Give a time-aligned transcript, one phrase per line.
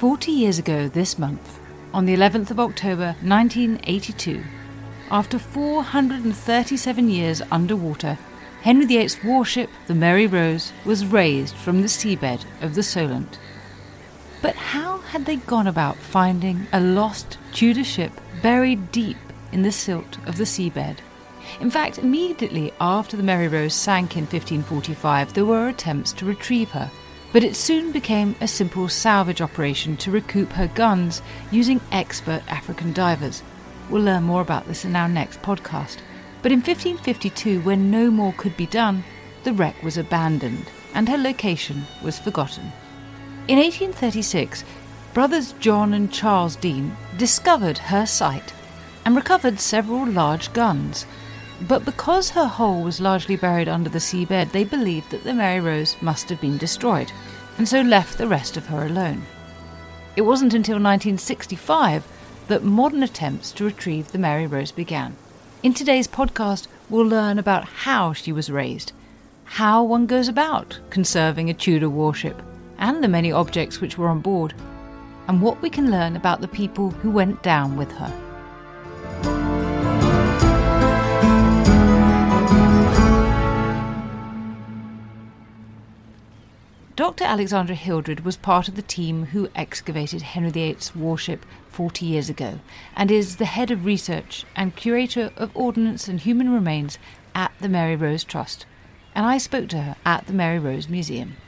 [0.00, 1.60] Forty years ago this month,
[1.92, 4.42] on the 11th of October 1982,
[5.10, 8.16] after 437 years underwater,
[8.62, 13.38] Henry VIII's warship, the Mary Rose, was raised from the seabed of the Solent.
[14.40, 19.18] But how had they gone about finding a lost Tudor ship buried deep
[19.52, 20.96] in the silt of the seabed?
[21.60, 26.70] In fact, immediately after the Mary Rose sank in 1545, there were attempts to retrieve
[26.70, 26.90] her
[27.32, 32.92] but it soon became a simple salvage operation to recoup her guns using expert African
[32.92, 33.42] divers.
[33.88, 35.98] We'll learn more about this in our next podcast.
[36.42, 39.04] But in 1552, when no more could be done,
[39.44, 42.72] the wreck was abandoned and her location was forgotten.
[43.48, 44.64] In 1836,
[45.12, 48.52] brothers John and Charles Deane discovered her site
[49.04, 51.06] and recovered several large guns.
[51.62, 55.60] But because her hull was largely buried under the seabed, they believed that the Mary
[55.60, 57.12] Rose must have been destroyed,
[57.58, 59.22] and so left the rest of her alone.
[60.16, 62.06] It wasn't until 1965
[62.48, 65.16] that modern attempts to retrieve the Mary Rose began.
[65.62, 68.92] In today's podcast, we'll learn about how she was raised,
[69.44, 72.42] how one goes about conserving a Tudor warship,
[72.78, 74.54] and the many objects which were on board,
[75.28, 78.29] and what we can learn about the people who went down with her.
[87.00, 87.24] Dr.
[87.24, 92.60] Alexandra Hildred was part of the team who excavated Henry VIII's warship 40 years ago
[92.94, 96.98] and is the head of research and curator of ordnance and human remains
[97.34, 98.66] at the Mary Rose Trust.
[99.14, 101.38] And I spoke to her at the Mary Rose Museum.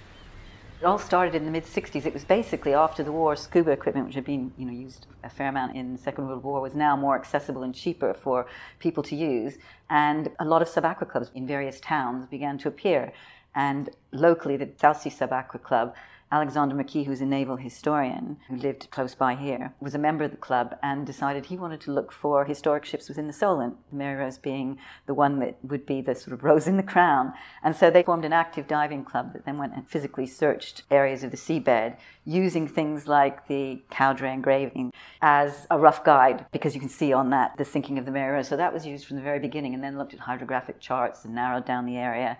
[0.81, 2.07] It all started in the mid 60s.
[2.07, 5.29] It was basically after the war, scuba equipment, which had been you know, used a
[5.29, 8.47] fair amount in the Second World War, was now more accessible and cheaper for
[8.79, 9.59] people to use.
[9.91, 13.13] And a lot of sub aqua clubs in various towns began to appear.
[13.55, 15.95] And locally, the Southsea Sub Aqua Club,
[16.33, 20.31] Alexander McKee, who's a naval historian who lived close by here, was a member of
[20.31, 23.97] the club and decided he wanted to look for historic ships within the Solent, the
[23.97, 27.35] Mary Rose being the one that would be the sort of rose in the crown.
[27.63, 31.23] And so they formed an active diving club that then went and physically searched areas
[31.23, 36.81] of the seabed using things like the Cowdray engraving as a rough guide because you
[36.81, 38.49] can see on that the sinking of the Mary Rose.
[38.49, 41.35] So that was used from the very beginning and then looked at hydrographic charts and
[41.35, 42.39] narrowed down the area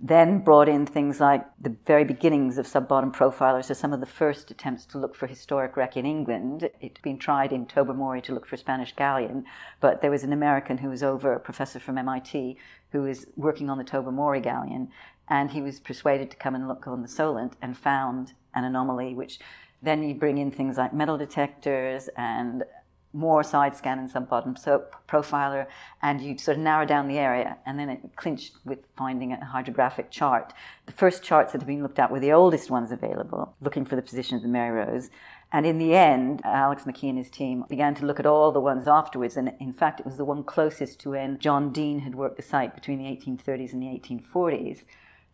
[0.00, 4.06] then brought in things like the very beginnings of sub-bottom profilers, so some of the
[4.06, 6.68] first attempts to look for historic wreck in England.
[6.80, 9.44] It'd been tried in Tobermory to look for Spanish galleon,
[9.80, 12.56] but there was an American who was over, a professor from MIT,
[12.90, 14.90] who was working on the Tobermory galleon,
[15.28, 19.14] and he was persuaded to come and look on the Solent and found an anomaly,
[19.14, 19.38] which
[19.82, 22.64] then you bring in things like metal detectors and
[23.14, 25.66] more side scan and sub bottom so profiler,
[26.02, 29.44] and you sort of narrow down the area, and then it clinched with finding a
[29.44, 30.52] hydrographic chart.
[30.86, 33.96] The first charts that had been looked at were the oldest ones available, looking for
[33.96, 35.10] the position of the Mary Rose.
[35.52, 38.60] And in the end, Alex McKee and his team began to look at all the
[38.60, 39.36] ones afterwards.
[39.36, 42.42] And in fact, it was the one closest to when John Deane had worked the
[42.42, 44.80] site between the 1830s and the 1840s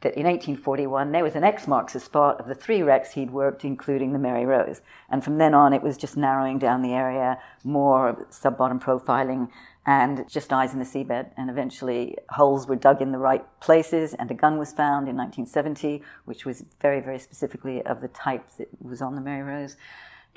[0.00, 3.30] that in 1841 there was an X marks the spot of the three wrecks he'd
[3.30, 4.80] worked, including the Mary Rose.
[5.08, 9.48] And from then on, it was just narrowing down the area, more sub bottom profiling,
[9.86, 11.30] and just eyes in the seabed.
[11.36, 15.16] And eventually, holes were dug in the right places, and a gun was found in
[15.16, 19.76] 1970, which was very, very specifically of the type that was on the Mary Rose.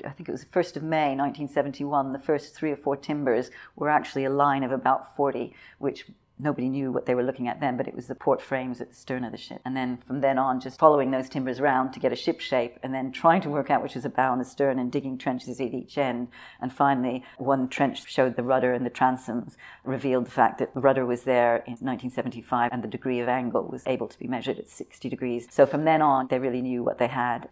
[0.04, 3.50] I think it was the 1st of May 1971, the first three or four timbers
[3.76, 6.06] were actually a line of about 40, which
[6.38, 8.90] nobody knew what they were looking at then, but it was the port frames at
[8.90, 9.60] the stern of the ship.
[9.64, 12.78] And then from then on, just following those timbers round to get a ship shape,
[12.82, 15.16] and then trying to work out which was a bow and the stern, and digging
[15.16, 16.28] trenches at each end.
[16.60, 20.80] And finally, one trench showed the rudder and the transoms, revealed the fact that the
[20.80, 24.58] rudder was there in 1975, and the degree of angle was able to be measured
[24.58, 25.46] at 60 degrees.
[25.50, 27.48] So from then on, they really knew what they had.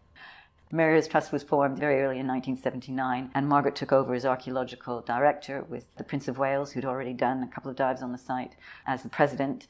[0.74, 5.66] Mary Trust was formed very early in 1979, and Margaret took over as archaeological director
[5.68, 8.56] with the Prince of Wales, who'd already done a couple of dives on the site,
[8.86, 9.66] as the president.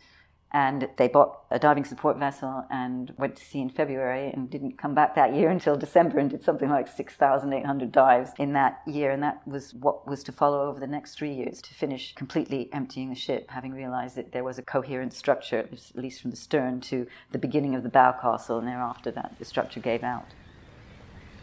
[0.53, 4.79] And they bought a diving support vessel and went to sea in February and didn't
[4.79, 9.11] come back that year until December and did something like 6,800 dives in that year.
[9.11, 12.69] And that was what was to follow over the next three years to finish completely
[12.73, 16.37] emptying the ship, having realized that there was a coherent structure, at least from the
[16.37, 18.59] stern to the beginning of the bow castle.
[18.59, 20.27] And thereafter that, the structure gave out.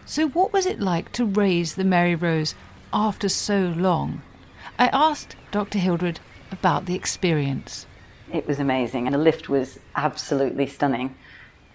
[0.06, 2.56] So, what was it like to raise the Mary Rose
[2.92, 4.22] after so long?
[4.78, 5.78] I asked Dr.
[5.80, 6.20] Hildred
[6.52, 7.86] about the experience.
[8.32, 11.16] It was amazing, and the lift was absolutely stunning.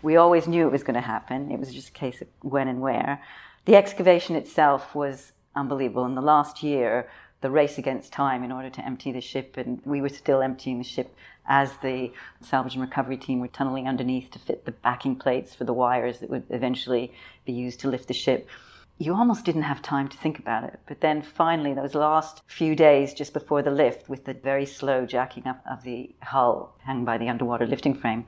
[0.03, 2.69] We always knew it was going to happen, it was just a case of when
[2.69, 3.23] and where.
[3.65, 6.05] The excavation itself was unbelievable.
[6.05, 7.09] In the last year,
[7.41, 10.79] the race against time in order to empty the ship, and we were still emptying
[10.79, 11.15] the ship
[11.47, 15.65] as the salvage and recovery team were tunneling underneath to fit the backing plates for
[15.65, 17.13] the wires that would eventually
[17.45, 18.49] be used to lift the ship.
[18.97, 20.79] You almost didn't have time to think about it.
[20.87, 25.05] But then finally, those last few days just before the lift, with the very slow
[25.05, 28.25] jacking up of the hull hung by the underwater lifting frame,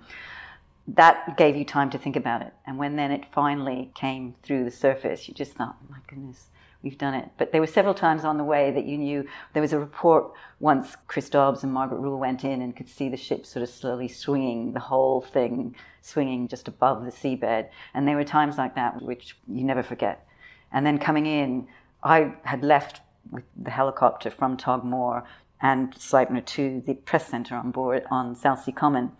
[0.89, 2.53] that gave you time to think about it.
[2.67, 6.49] And when then it finally came through the surface, you just thought, oh my goodness,
[6.87, 7.29] we've done it.
[7.37, 10.31] But there were several times on the way that you knew there was a report
[10.61, 13.69] once Chris Dobbs and Margaret Rule went in and could see the ship sort of
[13.69, 17.69] slowly swinging, the whole thing swinging just above the seabed.
[17.93, 20.25] And there were times like that which you never forget.
[20.71, 21.67] And then coming in,
[22.05, 23.01] I had left
[23.33, 25.25] with the helicopter from Tog Mor
[25.61, 29.11] and Sleipner to the press centre on board on Southsea Common.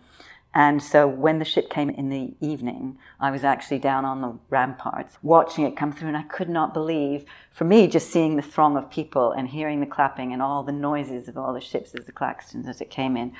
[0.53, 4.39] And so when the ship came in the evening, I was actually down on the
[4.49, 8.41] ramparts watching it come through, and I could not believe, for me, just seeing the
[8.41, 11.93] throng of people and hearing the clapping and all the noises of all the ships
[11.93, 13.33] as the claxons as it came in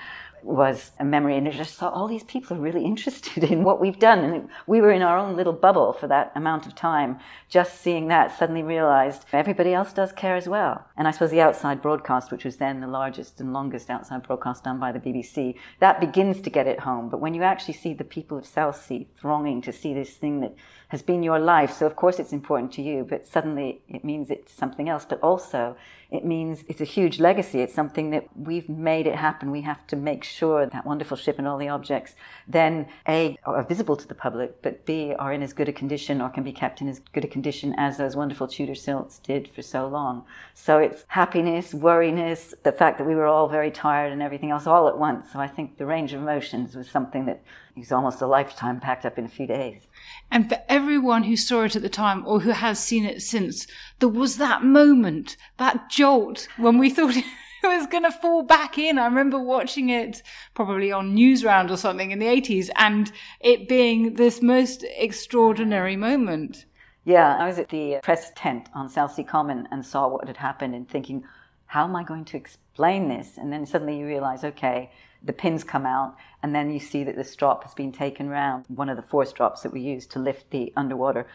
[0.48, 1.38] was a memory.
[1.38, 4.20] And I just thought, all these people are really interested in what we've done.
[4.20, 7.20] And we were in our own little bubble for that amount of time.
[7.50, 10.86] Just seeing that, suddenly realized everybody else does care as well.
[10.96, 14.64] And I suppose the outside broadcast, which was then the largest and longest outside broadcast
[14.64, 17.10] done by the BBC, that begins to get it home.
[17.10, 20.56] But when you actually see the people of Southsea thronging to see this thing that
[20.90, 24.30] has been your life, so of course it's important to you, but suddenly it means
[24.30, 25.06] it's something else.
[25.08, 25.76] But also,
[26.10, 27.60] it means it's a huge legacy.
[27.60, 29.52] It's something that we've made it happen.
[29.52, 32.16] We have to make sure that wonderful ship and all the objects
[32.48, 36.22] then A, are visible to the public, but B, are in as good a condition
[36.22, 39.50] or can be kept in as good a condition as those wonderful Tudor silts did
[39.54, 40.24] for so long.
[40.54, 44.66] So it's happiness, worriness, the fact that we were all very tired and everything else
[44.66, 45.34] all at once.
[45.34, 47.44] So I think the range of emotions was something that
[47.80, 49.88] was almost a lifetime packed up in a few days.
[50.32, 53.68] And for everyone who saw it at the time or who has seen it since,
[54.00, 57.26] there was that moment, that jolt when we thought it
[57.64, 58.98] was going to fall back in.
[58.98, 64.16] I remember watching it probably on Newsround or something in the 80s and it being
[64.16, 66.66] this most extraordinary moment.
[67.06, 70.76] Yeah, I was at the press tent on Southsea Common and saw what had happened
[70.76, 71.24] and thinking,
[71.68, 73.38] how am I going to explain this?
[73.38, 74.92] And then suddenly you realize, okay,
[75.24, 78.66] the pins come out, and then you see that the strop has been taken round.
[78.68, 81.28] One of the four strops that we used to lift the underwater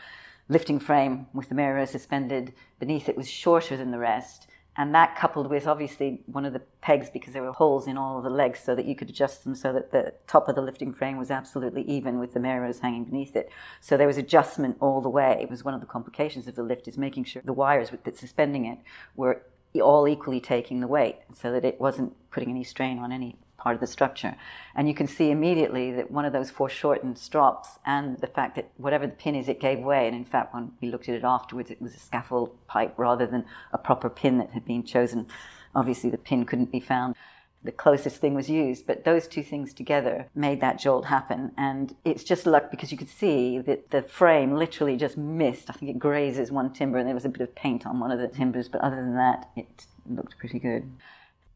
[0.48, 4.48] lifting frame with the Mary Rose suspended beneath it was shorter than the rest.
[4.74, 8.16] And that coupled with obviously one of the pegs, because there were holes in all
[8.16, 10.62] of the legs so that you could adjust them so that the top of the
[10.62, 13.50] lifting frame was absolutely even with the Mary Rose hanging beneath it.
[13.80, 15.38] So there was adjustment all the way.
[15.42, 18.16] It was one of the complications of the lift is making sure the wires that
[18.16, 18.78] suspending it
[19.14, 19.42] were
[19.82, 23.74] all equally taking the weight so that it wasn't putting any strain on any part
[23.74, 24.34] of the structure.
[24.74, 28.70] And you can see immediately that one of those foreshortened strops and the fact that
[28.76, 30.08] whatever the pin is, it gave way.
[30.08, 33.26] And in fact, when we looked at it afterwards, it was a scaffold pipe rather
[33.26, 35.28] than a proper pin that had been chosen.
[35.74, 37.14] Obviously, the pin couldn't be found.
[37.64, 41.52] The closest thing was used, but those two things together made that jolt happen.
[41.56, 45.70] And it's just luck because you could see that the frame literally just missed.
[45.70, 48.10] I think it grazes one timber and there was a bit of paint on one
[48.10, 50.90] of the timbers, but other than that, it looked pretty good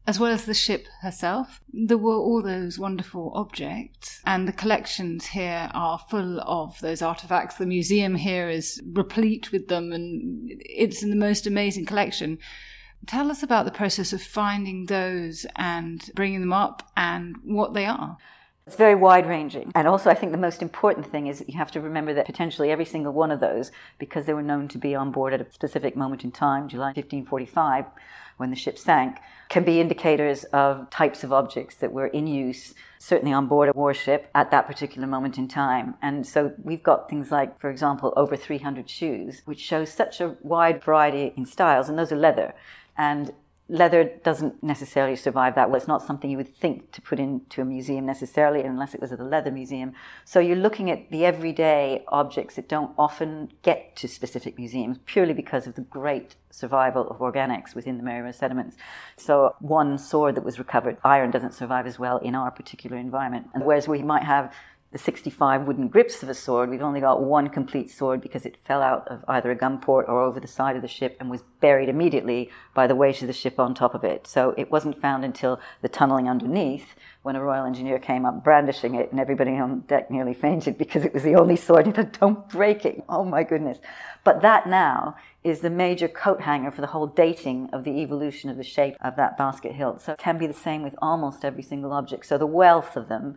[0.07, 1.59] as well as the ship herself.
[1.71, 7.57] There were all those wonderful objects, and the collections here are full of those artifacts.
[7.57, 12.39] The museum here is replete with them, and it's in the most amazing collection.
[13.05, 17.85] Tell us about the process of finding those and bringing them up and what they
[17.85, 18.17] are.
[18.65, 19.71] It's very wide ranging.
[19.75, 22.25] And also, I think the most important thing is that you have to remember that
[22.25, 25.41] potentially every single one of those, because they were known to be on board at
[25.41, 27.85] a specific moment in time, July 1545,
[28.37, 29.17] when the ship sank,
[29.49, 33.73] can be indicators of types of objects that were in use, certainly on board a
[33.73, 35.95] warship at that particular moment in time.
[36.01, 40.35] And so we've got things like, for example, over 300 shoes, which shows such a
[40.41, 42.53] wide variety in styles, and those are leather.
[42.97, 43.31] And
[43.69, 45.77] leather doesn't necessarily survive that well.
[45.77, 49.11] It's not something you would think to put into a museum necessarily, unless it was
[49.11, 49.93] at a leather museum.
[50.23, 55.33] So you're looking at the everyday objects that don't often get to specific museums purely
[55.33, 58.77] because of the great survival of organics within the Mary Rose sediments.
[59.17, 63.49] So one sword that was recovered, iron doesn't survive as well in our particular environment.
[63.53, 64.53] And whereas we might have
[64.91, 68.57] the 65 wooden grips of a sword, we've only got one complete sword because it
[68.65, 71.29] fell out of either a gun port or over the side of the ship and
[71.29, 74.25] was buried immediately by the weight of the ship on top of it.
[74.25, 78.95] So it wasn't found until the tunneling underneath when a Royal Engineer came up brandishing
[78.95, 81.93] it and everybody on deck nearly fainted because it was the only sword.
[81.93, 83.03] Said, don't break it.
[83.09, 83.79] Oh my goodness.
[84.23, 88.49] But that now is the major coat hanger for the whole dating of the evolution
[88.49, 90.01] of the shape of that basket hilt.
[90.01, 92.25] So it can be the same with almost every single object.
[92.25, 93.35] So the wealth of them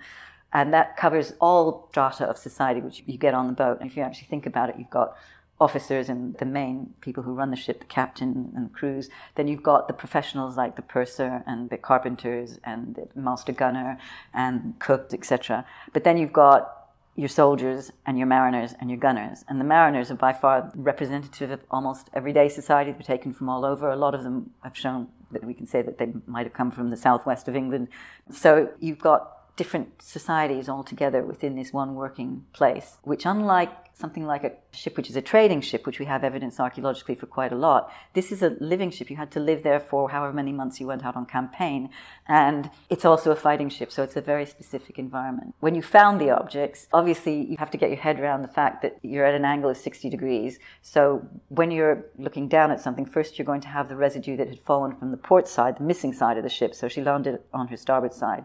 [0.52, 3.78] and that covers all strata of society which you get on the boat.
[3.80, 5.16] And if you actually think about it, you've got
[5.60, 9.10] officers and the main people who run the ship, the captain and the crews.
[9.34, 13.98] Then you've got the professionals like the purser and the carpenters and the master gunner
[14.32, 15.66] and cooks, etc.
[15.92, 16.76] But then you've got
[17.14, 19.44] your soldiers and your mariners and your gunners.
[19.48, 22.92] And the mariners are by far representative of almost everyday society.
[22.92, 23.90] They're taken from all over.
[23.90, 26.70] A lot of them have shown that we can say that they might have come
[26.70, 27.88] from the southwest of England.
[28.32, 34.24] So you've got different societies all together within this one working place, which, unlike something
[34.24, 37.52] like a ship which is a trading ship, which we have evidence archaeologically for quite
[37.52, 39.10] a lot, this is a living ship.
[39.10, 41.90] You had to live there for however many months you went out on campaign.
[42.26, 45.54] And it's also a fighting ship, so it's a very specific environment.
[45.60, 48.80] When you found the objects, obviously you have to get your head around the fact
[48.82, 50.58] that you're at an angle of 60 degrees.
[50.82, 54.48] So when you're looking down at something, first you're going to have the residue that
[54.48, 56.74] had fallen from the port side, the missing side of the ship.
[56.74, 58.44] So she landed on her starboard side.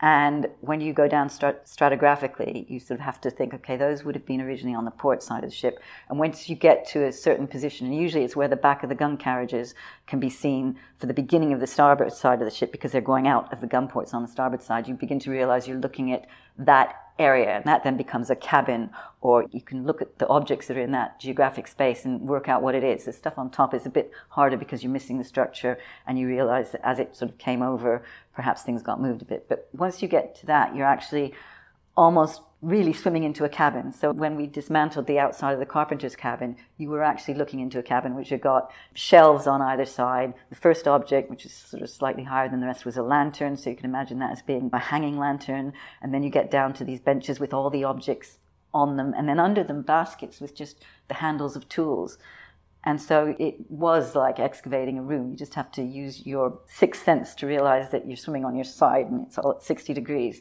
[0.00, 4.04] And when you go down strat- stratigraphically, you sort of have to think, okay, those
[4.04, 5.80] would have been originally on the port side of the ship.
[6.10, 8.90] And once you get to a certain position, and usually it's where the back of
[8.90, 9.74] the gun carriages
[10.06, 13.00] can be seen for the beginning of the starboard side of the ship because they're
[13.00, 15.78] going out of the gun ports on the starboard side, you begin to realize you're
[15.78, 16.26] looking at
[16.58, 20.66] that area, and that then becomes a cabin, or you can look at the objects
[20.66, 23.04] that are in that geographic space and work out what it is.
[23.04, 26.26] The stuff on top is a bit harder because you're missing the structure, and you
[26.26, 28.02] realize that as it sort of came over,
[28.34, 29.48] perhaps things got moved a bit.
[29.48, 31.32] But once you get to that, you're actually
[31.96, 33.92] almost really swimming into a cabin.
[33.92, 37.78] So when we dismantled the outside of the carpenter's cabin, you were actually looking into
[37.78, 40.34] a cabin which had got shelves on either side.
[40.50, 43.56] The first object, which is sort of slightly higher than the rest, was a lantern.
[43.56, 45.74] So you can imagine that as being a hanging lantern.
[46.02, 48.38] And then you get down to these benches with all the objects
[48.72, 49.14] on them.
[49.16, 52.18] And then under them, baskets with just the handles of tools.
[52.84, 55.30] And so it was like excavating a room.
[55.30, 58.64] You just have to use your sixth sense to realize that you're swimming on your
[58.64, 60.40] side and it's all at 60 degrees.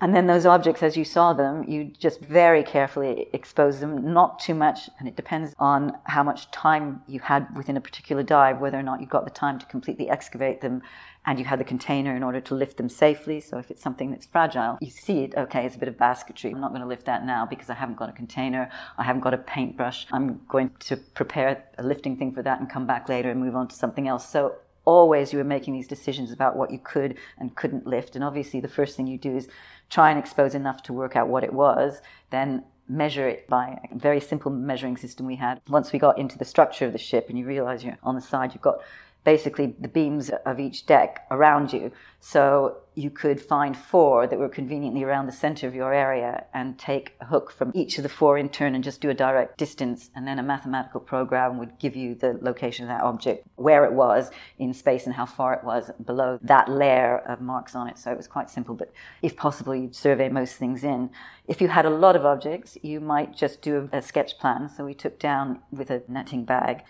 [0.00, 4.38] And then those objects, as you saw them, you just very carefully expose them, not
[4.38, 8.60] too much, and it depends on how much time you had within a particular dive,
[8.60, 10.82] whether or not you got the time to completely excavate them
[11.26, 13.40] and you had the container in order to lift them safely.
[13.40, 16.50] So if it's something that's fragile, you see it, okay, it's a bit of basketry.
[16.50, 19.22] I'm not going to lift that now because I haven't got a container, I haven't
[19.22, 20.06] got a paintbrush.
[20.12, 23.56] I'm going to prepare a lifting thing for that and come back later and move
[23.56, 24.28] on to something else.
[24.28, 28.14] So always you were making these decisions about what you could and couldn't lift.
[28.14, 29.48] And obviously the first thing you do is
[29.90, 32.00] try and expose enough to work out what it was,
[32.30, 35.60] then measure it by a very simple measuring system we had.
[35.68, 38.20] Once we got into the structure of the ship and you realize you're on the
[38.20, 38.80] side, you've got
[39.24, 41.90] basically the beams of each deck around you.
[42.20, 46.78] So you could find four that were conveniently around the center of your area and
[46.78, 49.58] take a hook from each of the four in turn and just do a direct
[49.58, 50.10] distance.
[50.14, 53.92] And then a mathematical program would give you the location of that object, where it
[53.92, 57.98] was in space and how far it was below that layer of marks on it.
[57.98, 61.10] So it was quite simple, but if possible, you'd survey most things in.
[61.48, 64.68] If you had a lot of objects, you might just do a sketch plan.
[64.68, 66.84] So we took down with a netting bag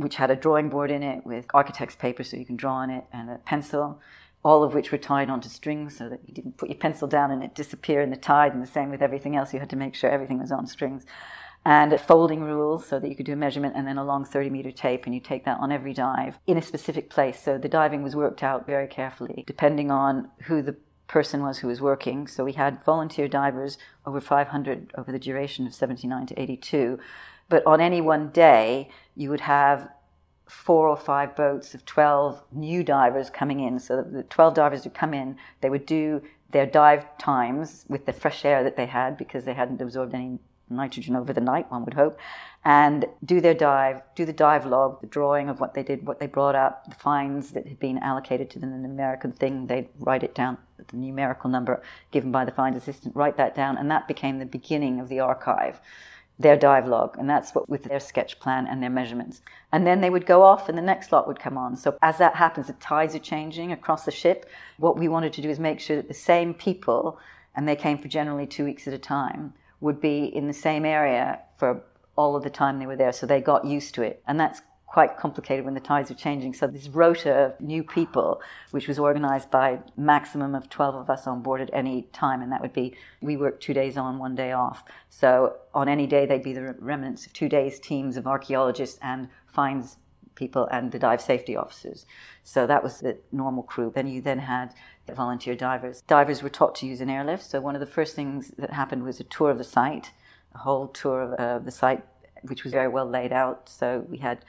[0.00, 2.90] which had a drawing board in it with architect's paper so you can draw on
[2.90, 4.00] it and a pencil,
[4.42, 7.30] all of which were tied onto strings so that you didn't put your pencil down
[7.30, 8.54] and it disappear in the tide.
[8.54, 11.04] And the same with everything else, you had to make sure everything was on strings.
[11.66, 14.48] And folding rules so that you could do a measurement and then a long 30
[14.48, 17.42] meter tape, and you take that on every dive in a specific place.
[17.42, 20.76] So the diving was worked out very carefully, depending on who the
[21.06, 22.26] person was who was working.
[22.26, 23.76] So we had volunteer divers,
[24.06, 26.98] over 500 over the duration of 79 to 82
[27.50, 28.88] but on any one day,
[29.20, 29.90] you would have
[30.48, 33.78] four or five boats of 12 new divers coming in.
[33.78, 36.22] So the 12 divers would come in, they would do
[36.52, 40.38] their dive times with the fresh air that they had because they hadn't absorbed any
[40.70, 42.18] nitrogen over the night, one would hope,
[42.64, 46.18] and do their dive, do the dive log, the drawing of what they did, what
[46.18, 49.88] they brought up, the finds that had been allocated to them, an American thing, they'd
[49.98, 50.56] write it down,
[50.88, 54.46] the numerical number given by the finds assistant, write that down, and that became the
[54.46, 55.80] beginning of the archive
[56.40, 59.42] their dive log, and that's what with their sketch plan and their measurements.
[59.72, 61.76] And then they would go off, and the next lot would come on.
[61.76, 64.48] So as that happens, the tides are changing across the ship.
[64.78, 67.18] What we wanted to do is make sure that the same people,
[67.54, 70.86] and they came for generally two weeks at a time, would be in the same
[70.86, 71.82] area for
[72.16, 73.12] all of the time they were there.
[73.12, 76.52] So they got used to it, and that's quite complicated when the tides were changing.
[76.52, 78.42] So this rota of new people,
[78.72, 82.50] which was organized by maximum of 12 of us on board at any time, and
[82.50, 84.82] that would be we work two days on, one day off.
[85.08, 89.28] So on any day, they'd be the remnants of two days teams of archaeologists and
[89.46, 89.96] finds
[90.34, 92.04] people and the dive safety officers.
[92.42, 93.92] So that was the normal crew.
[93.94, 94.74] Then you then had
[95.06, 96.02] the volunteer divers.
[96.08, 97.44] Divers were taught to use an airlift.
[97.44, 100.10] So one of the first things that happened was a tour of the site,
[100.52, 102.02] a whole tour of uh, the site,
[102.42, 103.68] which was very well laid out.
[103.68, 104.44] So we had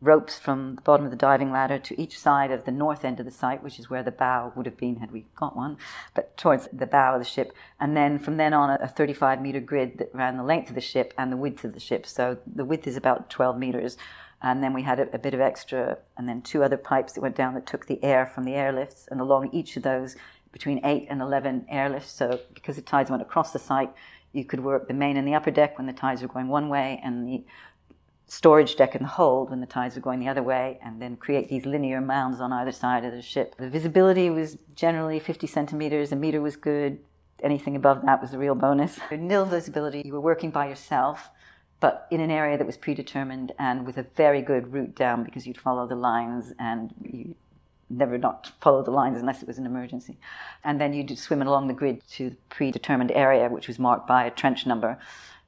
[0.00, 3.18] ropes from the bottom of the diving ladder to each side of the north end
[3.18, 5.76] of the site, which is where the bow would have been had we got one,
[6.14, 7.52] but towards the bow of the ship.
[7.80, 10.80] And then from then on, a 35 meter grid that ran the length of the
[10.80, 12.06] ship and the width of the ship.
[12.06, 13.96] So the width is about 12 meters.
[14.42, 17.22] And then we had a, a bit of extra, and then two other pipes that
[17.22, 19.08] went down that took the air from the airlifts.
[19.10, 20.14] And along each of those,
[20.56, 22.16] between 8 and 11 airlifts.
[22.16, 23.92] So because the tides went across the site,
[24.32, 26.68] you could work the main and the upper deck when the tides were going one
[26.68, 27.44] way, and the
[28.28, 31.16] storage deck and the hold when the tides were going the other way, and then
[31.16, 33.54] create these linear mounds on either side of the ship.
[33.56, 36.98] The visibility was generally 50 centimeters, a meter was good.
[37.42, 38.98] Anything above that was a real bonus.
[39.10, 41.28] Nil visibility, you were working by yourself,
[41.80, 45.46] but in an area that was predetermined and with a very good route down because
[45.46, 47.34] you'd follow the lines and you
[47.88, 50.18] never not follow the lines unless it was an emergency.
[50.64, 54.24] And then you'd swim along the grid to the predetermined area, which was marked by
[54.24, 54.98] a trench number.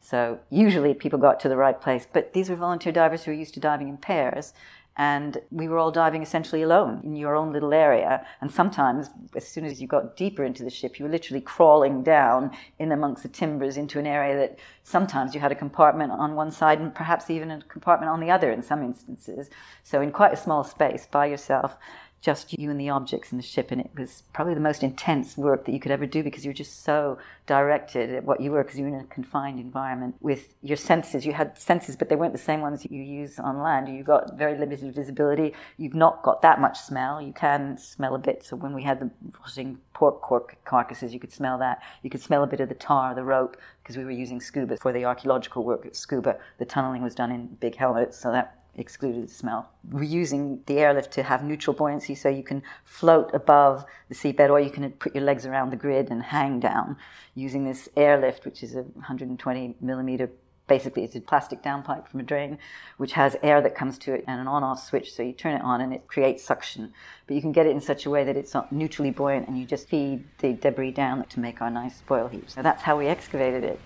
[0.09, 3.37] So usually people got to the right place, but these were volunteer divers who were
[3.37, 4.55] used to diving in pairs.
[4.97, 8.27] And we were all diving essentially alone in your own little area.
[8.41, 12.03] And sometimes, as soon as you got deeper into the ship, you were literally crawling
[12.03, 16.35] down in amongst the timbers into an area that sometimes you had a compartment on
[16.35, 19.51] one side and perhaps even a compartment on the other in some instances.
[19.85, 21.77] So, in quite a small space by yourself
[22.21, 25.37] just you and the objects in the ship, and it was probably the most intense
[25.37, 28.51] work that you could ever do because you were just so directed at what you
[28.51, 31.25] were because you were in a confined environment with your senses.
[31.25, 33.89] You had senses, but they weren't the same ones you use on land.
[33.89, 35.55] You got very limited visibility.
[35.77, 37.23] You've not got that much smell.
[37.23, 38.45] You can smell a bit.
[38.45, 41.83] So when we had the rotting pork cork carcasses, you could smell that.
[42.03, 44.77] You could smell a bit of the tar, the rope, because we were using scuba
[44.77, 46.39] for the archaeological work at scuba.
[46.59, 49.71] The tunneling was done in big helmets, so that excluded the smell.
[49.91, 54.51] We're using the airlift to have neutral buoyancy so you can float above the seabed
[54.51, 56.97] or you can put your legs around the grid and hang down.
[57.35, 60.31] Using this airlift, which is a 120 millimeter
[60.69, 62.59] basically it's a plastic downpipe from a drain
[62.99, 65.63] which has air that comes to it and an on-off switch so you turn it
[65.63, 66.93] on and it creates suction.
[67.27, 69.59] But you can get it in such a way that it's not neutrally buoyant and
[69.59, 72.99] you just feed the debris down to make our nice spoil heaps so that's how
[72.99, 73.81] we excavated it.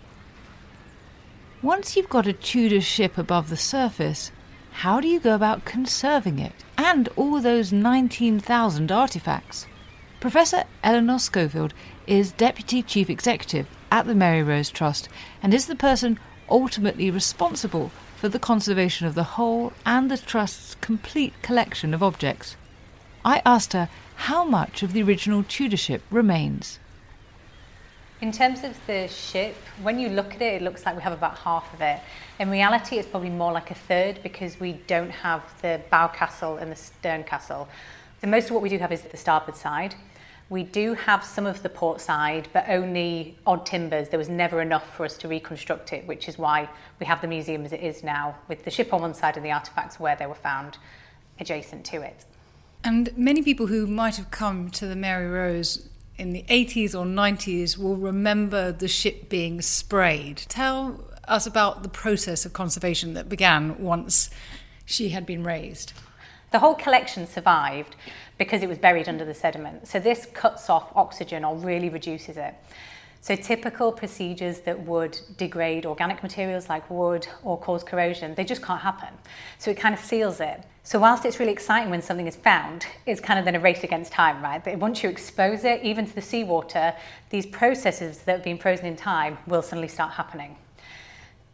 [1.62, 4.32] Once you've got a tudor ship above the surface
[4.72, 9.66] how do you go about conserving it and all those 19,000 artefacts?
[10.18, 11.74] Professor Eleanor Schofield
[12.06, 15.08] is Deputy Chief Executive at the Mary Rose Trust
[15.42, 20.76] and is the person ultimately responsible for the conservation of the whole and the Trust's
[20.80, 22.56] complete collection of objects.
[23.24, 26.78] I asked her how much of the original Tudor ship remains.
[28.20, 31.12] In terms of the ship, when you look at it, it looks like we have
[31.12, 31.98] about half of it.
[32.42, 36.56] In reality, it's probably more like a third because we don't have the bow castle
[36.56, 37.68] and the stern castle.
[38.20, 39.94] So most of what we do have is the starboard side.
[40.50, 44.08] We do have some of the port side, but only odd timbers.
[44.08, 47.28] There was never enough for us to reconstruct it, which is why we have the
[47.28, 50.16] museum as it is now, with the ship on one side and the artefacts where
[50.16, 50.78] they were found
[51.38, 52.24] adjacent to it.
[52.82, 57.04] And many people who might have come to the Mary Rose in the 80s or
[57.04, 60.38] 90s will remember the ship being sprayed.
[60.48, 64.30] Tell us about the process of conservation that began once
[64.84, 65.92] she had been raised.
[66.50, 67.96] The whole collection survived
[68.36, 69.86] because it was buried under the sediment.
[69.88, 72.54] So this cuts off oxygen or really reduces it.
[73.22, 78.62] So typical procedures that would degrade organic materials like wood or cause corrosion, they just
[78.62, 79.10] can't happen.
[79.58, 80.64] So it kind of seals it.
[80.82, 83.84] So whilst it's really exciting when something is found, it's kind of then a race
[83.84, 84.62] against time, right?
[84.62, 86.94] But once you expose it, even to the seawater,
[87.30, 90.56] these processes that have been frozen in time will suddenly start happening.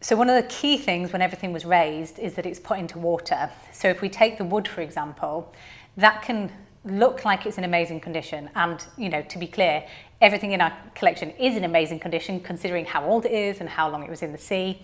[0.01, 2.99] So, one of the key things when everything was raised is that it's put into
[3.01, 3.51] water.
[3.73, 5.53] So, if we take the wood, for example,
[5.97, 6.53] that can
[6.85, 8.49] look like it's in amazing condition.
[8.55, 9.85] And, you know, to be clear,
[10.21, 13.91] everything in our collection is in amazing condition considering how old it is and how
[13.91, 14.81] long it was in the sea.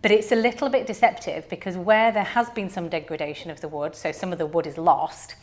[0.00, 3.68] But it's a little bit deceptive because where there has been some degradation of the
[3.68, 5.34] wood, so some of the wood is lost,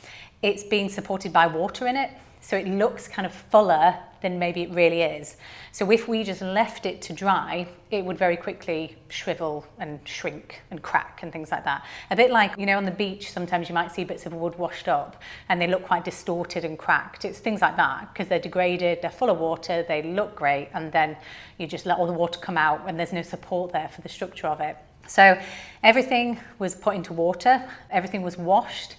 [0.41, 2.10] it's being supported by water in it.
[2.41, 5.38] So it looks kind of fuller than maybe it really is.
[5.71, 10.62] So if we just left it to dry, it would very quickly shrivel and shrink
[10.71, 11.86] and crack and things like that.
[12.12, 14.58] A bit like, you know, on the beach, sometimes you might see bits of wood
[14.58, 17.25] washed up and they look quite distorted and cracked.
[17.25, 20.91] It's things like that because they're degraded, they're full of water, they look great, and
[20.91, 21.15] then
[21.58, 24.10] you just let all the water come out and there's no support there for the
[24.10, 24.77] structure of it.
[25.08, 25.39] So
[25.84, 28.95] everything was put into water, everything was washed.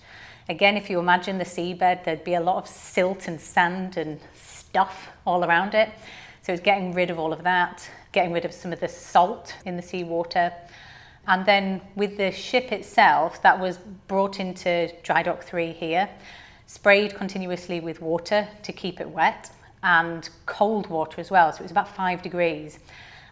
[0.48, 4.18] Again, if you imagine the seabed, there'd be a lot of silt and sand and
[4.68, 5.90] stuff all around it.
[6.42, 9.54] So it's getting rid of all of that, getting rid of some of the salt
[9.64, 10.52] in the seawater.
[11.26, 13.78] And then with the ship itself, that was
[14.08, 16.08] brought into Dry Dock 3 here,
[16.66, 19.50] sprayed continuously with water to keep it wet,
[19.82, 21.52] and cold water as well.
[21.52, 22.78] So it was about five degrees.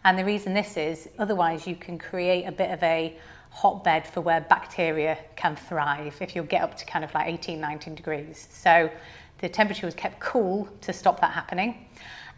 [0.05, 3.16] And the reason this is, otherwise, you can create a bit of a
[3.51, 7.59] hotbed for where bacteria can thrive if you get up to kind of like 18,
[7.61, 8.46] 19 degrees.
[8.51, 8.90] So
[9.38, 11.87] the temperature was kept cool to stop that happening.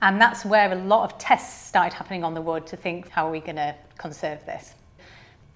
[0.01, 3.27] And that's where a lot of tests started happening on the wood to think, how
[3.27, 4.75] are we going to conserve this?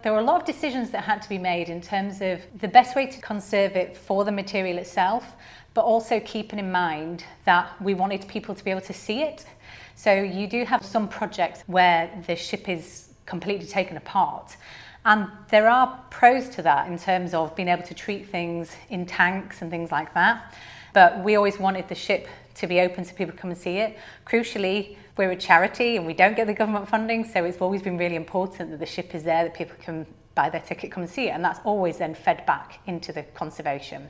[0.03, 2.67] There were a lot of decisions that had to be made in terms of the
[2.67, 5.35] best way to conserve it for the material itself,
[5.75, 9.47] but also keeping in mind that we wanted people to be able to see it.
[9.95, 14.57] So you do have some projects where the ship is completely taken apart
[15.05, 19.05] and there are pros to that in terms of being able to treat things in
[19.05, 20.55] tanks and things like that.
[20.93, 23.97] But we always wanted the ship to be open so people come and see it.
[24.27, 27.99] Crucially, we're a charity and we don't get the government funding, so it's always been
[27.99, 31.13] really important that the ship is there, that people can buy their ticket, come and
[31.13, 34.09] see it, and that's always then fed back into the conservation.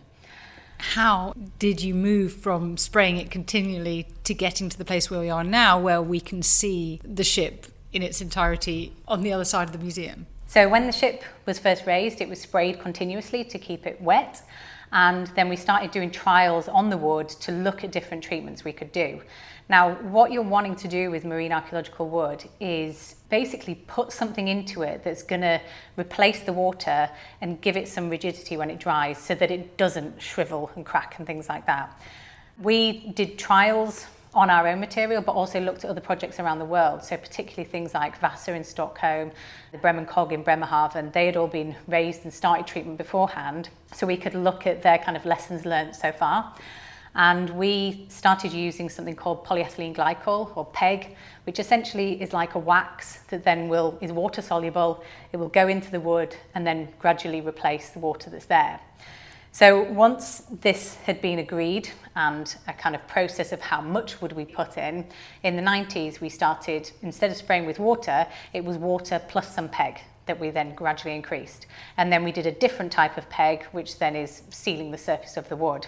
[0.78, 5.30] How did you move from spraying it continually to getting to the place where we
[5.30, 9.68] are now, where we can see the ship in its entirety on the other side
[9.68, 10.26] of the museum?
[10.46, 14.42] So when the ship was first raised, it was sprayed continuously to keep it wet.
[14.92, 18.72] And then we started doing trials on the wood to look at different treatments we
[18.72, 19.22] could do.
[19.68, 24.82] Now, what you're wanting to do with marine archaeological wood is basically put something into
[24.82, 25.60] it that's going to
[25.96, 27.08] replace the water
[27.40, 31.14] and give it some rigidity when it dries so that it doesn't shrivel and crack
[31.16, 31.98] and things like that.
[32.60, 36.64] We did trials on our own material, but also looked at other projects around the
[36.64, 37.04] world.
[37.04, 39.30] So particularly things like Vasa in Stockholm,
[39.72, 43.68] the Bremen Cog in Bremerhaven, they had all been raised and started treatment beforehand.
[43.92, 46.54] So we could look at their kind of lessons learned so far.
[47.14, 51.14] And we started using something called polyethylene glycol or PEG,
[51.44, 55.04] which essentially is like a wax that then will is water soluble.
[55.32, 58.80] It will go into the wood and then gradually replace the water that's there.
[59.54, 64.32] So once this had been agreed and a kind of process of how much would
[64.32, 65.06] we put in,
[65.42, 69.68] in the 90s we started, instead of spraying with water, it was water plus some
[69.68, 71.66] PEG that we then gradually increased.
[71.98, 75.36] And then we did a different type of PEG, which then is sealing the surface
[75.36, 75.86] of the wood.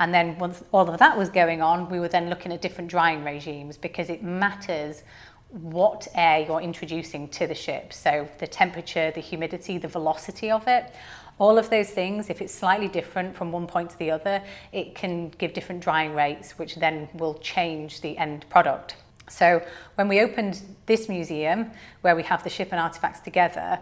[0.00, 2.90] And then once all of that was going on, we were then looking at different
[2.90, 5.04] drying regimes because it matters
[5.50, 7.92] what air you're introducing to the ship.
[7.92, 10.92] So the temperature, the humidity, the velocity of it.
[11.38, 14.94] All of those things, if it's slightly different from one point to the other, it
[14.94, 18.96] can give different drying rates, which then will change the end product.
[19.28, 19.62] So
[19.96, 21.70] when we opened this museum,
[22.00, 23.78] where we have the ship and artifacts together,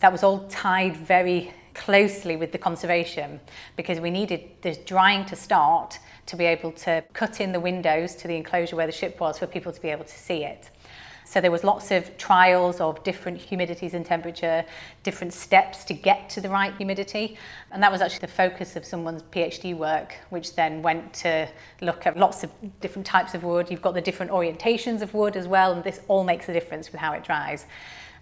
[0.00, 3.40] that was all tied very closely with the conservation
[3.76, 8.14] because we needed the drying to start to be able to cut in the windows
[8.16, 10.70] to the enclosure where the ship was for people to be able to see it.
[11.32, 14.66] So there was lots of trials of different humidities and temperature,
[15.02, 17.38] different steps to get to the right humidity.
[17.70, 21.48] And that was actually the focus of someone's PhD work, which then went to
[21.80, 22.50] look at lots of
[22.82, 23.70] different types of wood.
[23.70, 26.92] You've got the different orientations of wood as well, and this all makes a difference
[26.92, 27.64] with how it dries.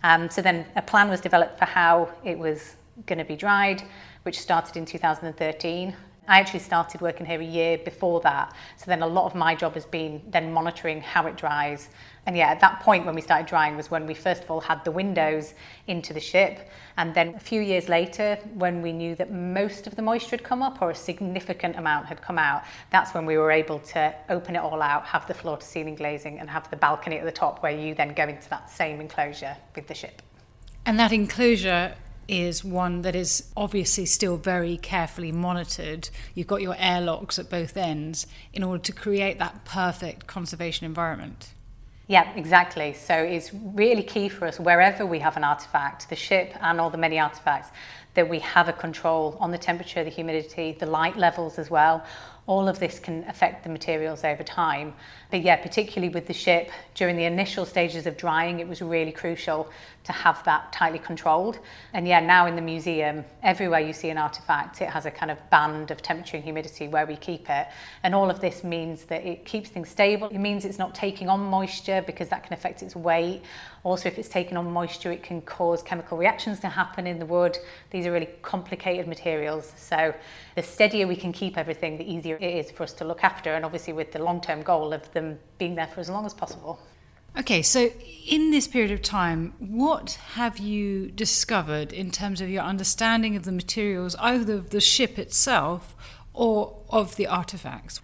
[0.05, 3.83] Um, so then a plan was developed for how it was going to be dried,
[4.23, 5.97] which started in 2013.
[6.31, 8.55] I actually started working here a year before that.
[8.77, 11.89] So then a lot of my job has been then monitoring how it dries.
[12.25, 14.61] And yeah, at that point when we started drying was when we first of all
[14.61, 15.55] had the windows
[15.89, 16.71] into the ship.
[16.97, 20.45] And then a few years later, when we knew that most of the moisture had
[20.45, 22.63] come up or a significant amount had come out,
[22.93, 25.97] that's when we were able to open it all out, have the floor to ceiling
[25.97, 29.01] glazing, and have the balcony at the top where you then go into that same
[29.01, 30.23] enclosure with the ship.
[30.87, 31.97] And that enclosure
[32.31, 36.09] is one that is obviously still very carefully monitored.
[36.35, 41.53] You've got your airlocks at both ends in order to create that perfect conservation environment.
[42.07, 42.93] Yeah, exactly.
[42.93, 46.91] So it's really key for us wherever we have an artifact, the ship and all
[46.91, 47.71] the many artifacts,
[48.15, 52.05] that we have a control on the temperature, the humidity, the light levels as well.
[52.47, 54.95] All of this can affect the materials over time.
[55.31, 59.13] But yeah, particularly with the ship, during the initial stages of drying, it was really
[59.13, 59.71] crucial
[60.03, 61.59] to have that tightly controlled.
[61.93, 65.31] And yeah, now in the museum, everywhere you see an artifact, it has a kind
[65.31, 67.69] of band of temperature and humidity where we keep it.
[68.03, 70.29] And all of this means that it keeps things stable.
[70.29, 73.43] It means it's not taking on moisture because that can affect its weight.
[73.83, 77.27] Also, if it's taking on moisture, it can cause chemical reactions to happen in the
[77.27, 77.57] wood.
[77.91, 79.73] These are really complicated materials.
[79.77, 80.15] So
[80.55, 83.55] the steadier we can keep everything, the easier it is for us to look after.
[83.55, 86.79] And obviously with the long-term goal of them being there for as long as possible.
[87.39, 87.91] Okay, so
[88.27, 93.45] in this period of time, what have you discovered in terms of your understanding of
[93.45, 95.95] the materials, either of the ship itself
[96.35, 98.01] or of the artifacts?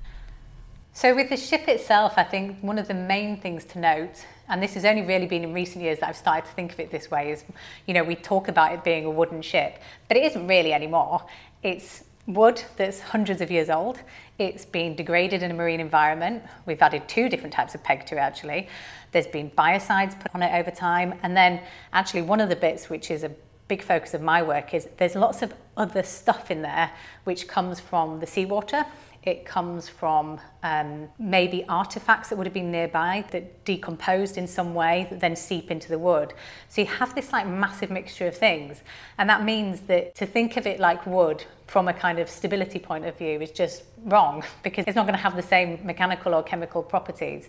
[0.92, 4.62] So, with the ship itself, I think one of the main things to note, and
[4.62, 6.90] this has only really been in recent years that I've started to think of it
[6.90, 7.44] this way, is
[7.86, 11.22] you know, we talk about it being a wooden ship, but it isn't really anymore.
[11.62, 14.00] It's wood that's hundreds of years old.
[14.38, 16.42] It's been degraded in a marine environment.
[16.66, 18.68] We've added two different types of PEG to it actually.
[19.12, 21.14] There's been biocides put on it over time.
[21.22, 21.60] And then
[21.92, 23.30] actually one of the bits which is a
[23.68, 26.90] big focus of my work is there's lots of other stuff in there
[27.24, 28.84] which comes from the seawater.
[29.26, 34.72] It comes from um, maybe artifacts that would have been nearby that decomposed in some
[34.72, 36.32] way that then seep into the wood.
[36.68, 38.82] So you have this like massive mixture of things.
[39.18, 42.78] And that means that to think of it like wood from a kind of stability
[42.78, 46.32] point of view is just wrong because it's not going to have the same mechanical
[46.32, 47.48] or chemical properties.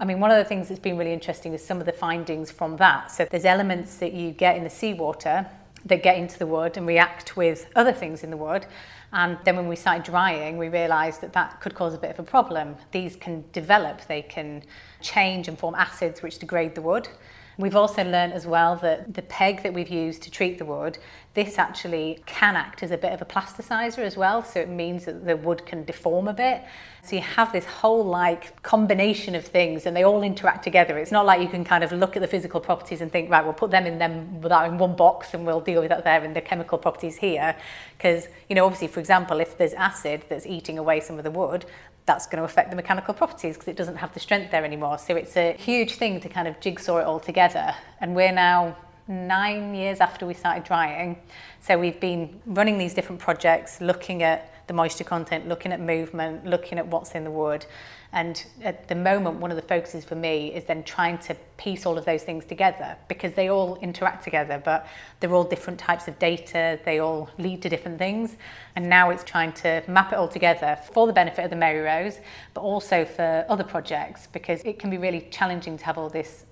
[0.00, 2.50] I mean, one of the things that's been really interesting is some of the findings
[2.50, 3.10] from that.
[3.10, 5.46] So there's elements that you get in the seawater
[5.84, 8.66] that get into the wood and react with other things in the wood.
[9.12, 12.18] And then when we started drying, we realised that that could cause a bit of
[12.18, 12.76] a problem.
[12.92, 14.62] These can develop, they can
[15.00, 17.08] change and form acids which degrade the wood.
[17.56, 20.98] We've also learned as well that the PEG that we've used to treat the wood,
[21.38, 24.42] this actually can act as a bit of a plasticizer as well.
[24.42, 26.64] So it means that the wood can deform a bit.
[27.04, 30.98] So you have this whole like combination of things and they all interact together.
[30.98, 33.44] It's not like you can kind of look at the physical properties and think, right,
[33.44, 36.24] we'll put them in them without in one box and we'll deal with that there
[36.24, 37.54] and the chemical properties here.
[37.96, 41.30] Because, you know, obviously, for example, if there's acid that's eating away some of the
[41.30, 41.66] wood,
[42.04, 44.98] that's going to affect the mechanical properties because it doesn't have the strength there anymore.
[44.98, 47.76] So it's a huge thing to kind of jigsaw it all together.
[48.00, 48.76] And we're now
[49.08, 51.18] nine years after we started drying.
[51.60, 56.44] So we've been running these different projects, looking at the moisture content, looking at movement,
[56.44, 57.64] looking at what's in the wood.
[58.12, 61.84] And at the moment, one of the focuses for me is then trying to piece
[61.84, 64.86] all of those things together because they all interact together, but
[65.20, 68.36] they're all different types of data, they all lead to different things.
[68.76, 71.80] And now it's trying to map it all together for the benefit of the Mary
[71.80, 72.20] Rose,
[72.54, 76.44] but also for other projects because it can be really challenging to have all this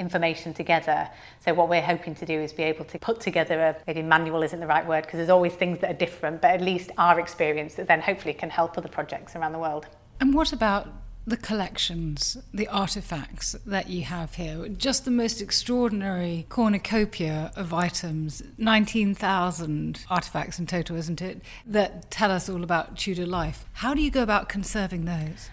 [0.00, 1.08] information together.
[1.44, 4.42] So what we're hoping to do is be able to put together a maybe manual
[4.42, 7.20] isn't the right word because there's always things that are different, but at least our
[7.20, 9.86] experience that then hopefully can help other projects around the world.
[10.18, 10.88] And what about
[11.26, 14.68] the collections, the artifacts that you have here?
[14.68, 21.42] Just the most extraordinary cornucopia of items, 19,000 artifacts in total, isn't it?
[21.66, 23.64] That tell us all about Tudor life.
[23.74, 25.50] How do you go about conserving those?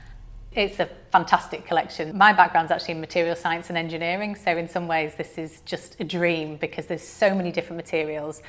[0.57, 2.17] It's a fantastic collection.
[2.17, 5.97] My background's actually in material science and engineering, so in some ways this is just
[5.99, 8.41] a dream because there's so many different materials.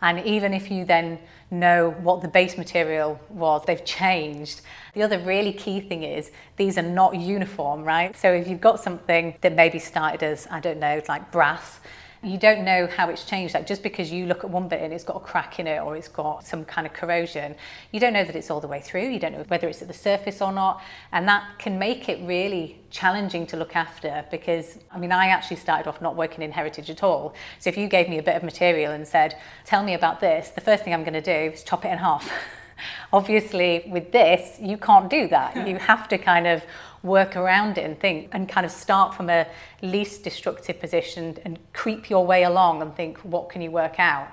[0.00, 1.18] And even if you then
[1.50, 4.60] know what the base material was, they've changed.
[4.94, 8.16] The other really key thing is these are not uniform, right?
[8.16, 11.80] So if you've got something that maybe started as, I don't know, like brass,
[12.26, 13.54] you don't know how it's changed.
[13.54, 15.80] Like just because you look at one bit and it's got a crack in it
[15.80, 17.54] or it's got some kind of corrosion,
[17.92, 19.08] you don't know that it's all the way through.
[19.08, 20.82] You don't know whether it's at the surface or not.
[21.12, 25.58] And that can make it really challenging to look after because, I mean, I actually
[25.58, 27.34] started off not working in heritage at all.
[27.60, 30.48] So if you gave me a bit of material and said, tell me about this,
[30.50, 32.28] the first thing I'm going to do is chop it in half.
[33.12, 35.66] Obviously, with this, you can't do that.
[35.66, 36.62] You have to kind of
[37.06, 39.46] work around it and think and kind of start from a
[39.80, 44.28] least destructive position and creep your way along and think, what can you work out?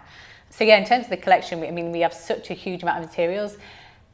[0.49, 3.03] So, yeah, in terms of the collection, I mean, we have such a huge amount
[3.03, 3.57] of materials.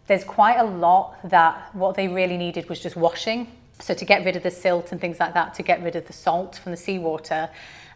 [0.08, 3.52] There's quite a lot that what they really needed was just washing.
[3.80, 6.08] So, to get rid of the silt and things like that, to get rid of
[6.08, 7.50] the salt from the seawater.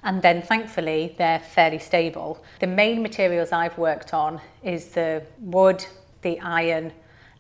[0.04, 2.44] And then thankfully, they're fairly stable.
[2.60, 5.86] The main materials I've worked on is the wood,
[6.22, 6.92] the iron,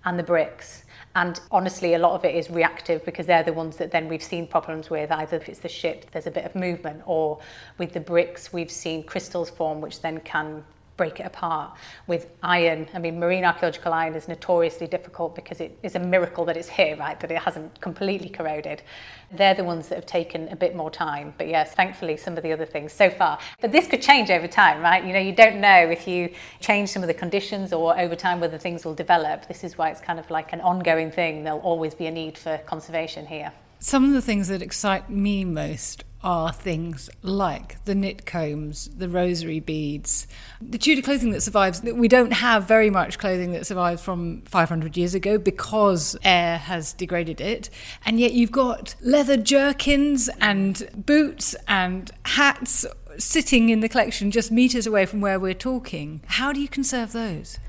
[0.06, 0.83] and the bricks.
[1.15, 4.23] And honestly, a lot of it is reactive because they're the ones that then we've
[4.23, 5.12] seen problems with.
[5.12, 7.39] Either if it's the ship, there's a bit of movement, or
[7.78, 10.63] with the bricks, we've seen crystals form, which then can
[10.96, 11.76] break it apart
[12.08, 12.88] with iron.
[12.94, 16.70] I mean, marine archaeological iron is notoriously difficult because it is a miracle that it's
[16.70, 17.20] here, right?
[17.20, 18.84] That it hasn't completely corroded.
[19.32, 21.34] They're the ones that have taken a bit more time.
[21.38, 23.40] But yes, thankfully, some of the other things so far.
[23.62, 25.04] But this could change over time, right?
[25.04, 26.30] You know, you don't know if you
[26.60, 29.48] change some of the conditions or over time whether things will develop.
[29.48, 31.44] This is why it's kind of like an ongoing thing.
[31.44, 33.52] There'll always be a need for conservation here.
[33.84, 39.10] Some of the things that excite me most are things like the knit combs, the
[39.10, 40.26] rosary beads,
[40.62, 41.82] the Tudor clothing that survives.
[41.82, 46.93] We don't have very much clothing that survives from 500 years ago because air has
[46.93, 47.69] degraded it.
[48.06, 52.86] And yet you've got leather jerkins and boots and hats
[53.17, 56.22] sitting in the collection just meters away from where we're talking.
[56.28, 57.60] How do you conserve those?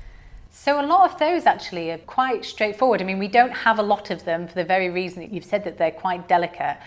[0.65, 2.99] So a lot of those actually are quite straightforward.
[2.99, 5.45] I mean, we don't have a lot of them for the very reason that you've
[5.45, 6.77] said that they're quite delicate.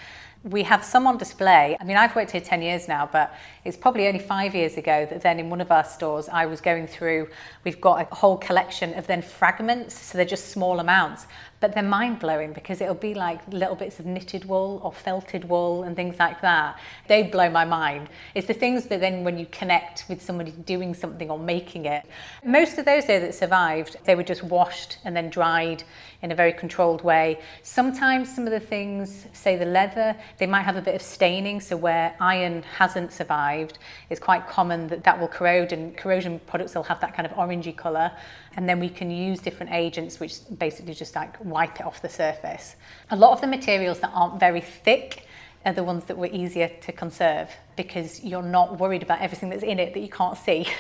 [0.45, 1.77] We have some on display.
[1.81, 5.07] I mean, I've worked here 10 years now, but it's probably only five years ago
[5.11, 7.29] that then in one of our stores I was going through,
[7.65, 11.27] we've got a whole collection of then fragments, so they're just small amounts
[11.61, 15.45] but they're mind blowing because it'll be like little bits of knitted wool or felted
[15.49, 16.79] wool and things like that.
[17.09, 18.09] They blow my mind.
[18.35, 22.05] It's the things that then when you connect with somebody doing something or making it.
[22.45, 25.83] Most of those there that survived, they were just washed and then dried
[26.23, 27.39] in a very controlled way.
[27.63, 31.61] Sometimes some of the things, say the leather, they might have a bit of staining.
[31.61, 33.79] So where iron hasn't survived,
[34.11, 37.33] it's quite common that that will corrode and corrosion products will have that kind of
[37.33, 38.11] orangey colour
[38.57, 42.09] and then we can use different agents which basically just like wipe it off the
[42.09, 42.75] surface.
[43.11, 45.25] A lot of the materials that aren't very thick
[45.65, 49.63] are the ones that were easier to conserve because you're not worried about everything that's
[49.63, 50.67] in it that you can't see.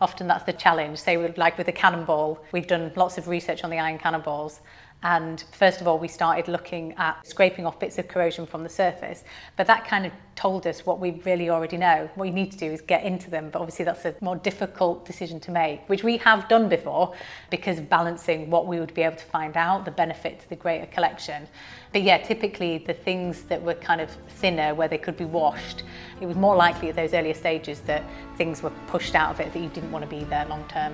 [0.00, 0.98] Often that's the challenge.
[0.98, 4.60] Say, like with the cannonball, we've done lots of research on the iron cannonballs
[5.02, 8.68] and first of all, we started looking at scraping off bits of corrosion from the
[8.68, 9.24] surface.
[9.56, 12.10] But that kind of told us what we really already know.
[12.16, 13.48] What you need to do is get into them.
[13.50, 17.14] But obviously, that's a more difficult decision to make, which we have done before
[17.50, 20.56] because of balancing what we would be able to find out, the benefit to the
[20.56, 21.48] greater collection.
[21.92, 25.82] But yeah, typically the things that were kind of thinner, where they could be washed,
[26.20, 28.04] it was more likely at those earlier stages that
[28.36, 30.92] things were pushed out of it that you didn't want to be there long term.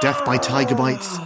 [0.00, 1.18] Death by tiger bites.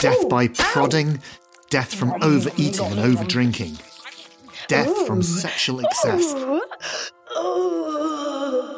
[0.00, 1.22] Death by prodding.
[1.70, 3.80] Death from overeating and overdrinking.
[4.68, 6.34] Death from sexual excess.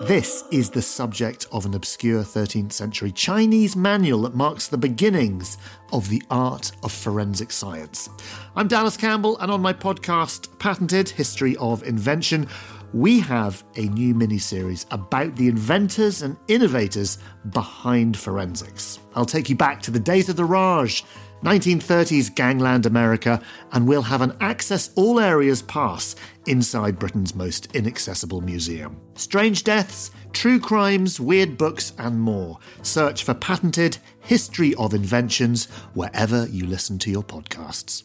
[0.06, 5.58] This is the subject of an obscure 13th century Chinese manual that marks the beginnings
[5.92, 8.08] of the art of forensic science.
[8.54, 12.46] I'm Dallas Campbell, and on my podcast, Patented History of Invention,
[12.92, 17.18] we have a new mini series about the inventors and innovators
[17.50, 18.98] behind forensics.
[19.14, 21.05] I'll take you back to the days of the Raj,
[21.42, 26.14] 1930s gangland America, and we'll have an access all areas pass
[26.46, 29.00] inside Britain's most inaccessible museum.
[29.14, 32.59] Strange deaths, true crimes, weird books, and more.
[32.83, 38.05] Search for patented History of Inventions wherever you listen to your podcasts.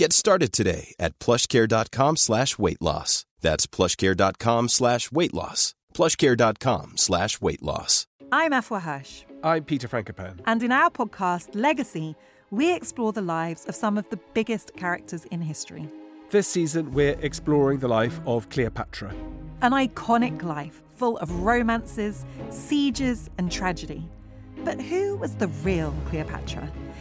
[0.00, 3.26] Get started today at plushcare.com slash weight loss.
[3.42, 5.74] That's plushcare.com slash weight loss.
[5.92, 8.06] Plushcare.com slash weight loss.
[8.32, 9.24] I'm Afua Hirsch.
[9.42, 10.40] I'm Peter Frankopan.
[10.46, 12.16] And in our podcast, Legacy,
[12.50, 15.86] we explore the lives of some of the biggest characters in history.
[16.30, 19.14] This season, we're exploring the life of Cleopatra.
[19.60, 24.08] An iconic life full of romances, sieges, and tragedy.
[24.64, 26.72] But who was the real Cleopatra?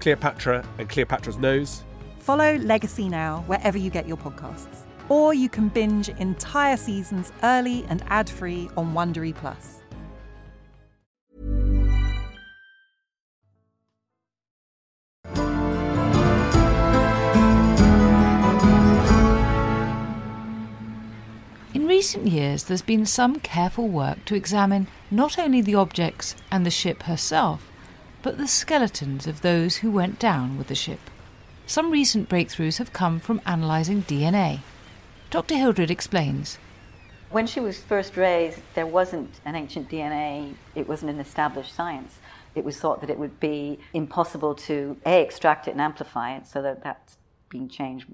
[0.00, 1.82] Cleopatra, and Cleopatra's nose,
[2.28, 4.84] Follow Legacy now wherever you get your podcasts.
[5.08, 9.76] Or you can binge entire seasons early and ad free on Wondery Plus.
[21.72, 26.66] In recent years, there's been some careful work to examine not only the objects and
[26.66, 27.72] the ship herself,
[28.22, 31.00] but the skeletons of those who went down with the ship.
[31.66, 34.60] Some recent breakthroughs have come from analysing DNA.
[35.30, 35.56] Dr.
[35.56, 36.58] Hildred explains.
[37.30, 42.18] When she was first raised, there wasn't an ancient DNA, it wasn't an established science.
[42.54, 46.46] It was thought that it would be impossible to A, extract it and amplify it,
[46.46, 47.18] so that that's
[47.50, 48.06] been changed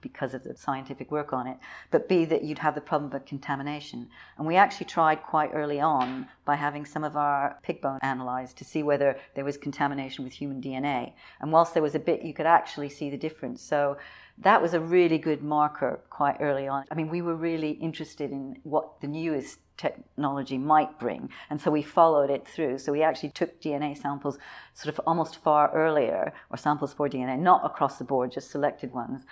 [0.00, 1.56] because of the scientific work on it,
[1.90, 4.08] but B, that you'd have the problem of contamination.
[4.38, 8.56] And we actually tried quite early on by having some of our pig bone analysed
[8.58, 11.12] to see whether there was contamination with human DNA.
[11.40, 13.62] And whilst there was a bit, you could actually see the difference.
[13.62, 13.96] So
[14.38, 16.84] that was a really good marker quite early on.
[16.90, 21.30] I mean, we were really interested in what the newest technology might bring.
[21.48, 22.78] And so we followed it through.
[22.78, 24.38] So we actually took DNA samples
[24.74, 28.92] sort of almost far earlier, or samples for DNA, not across the board, just selected
[28.92, 29.22] ones,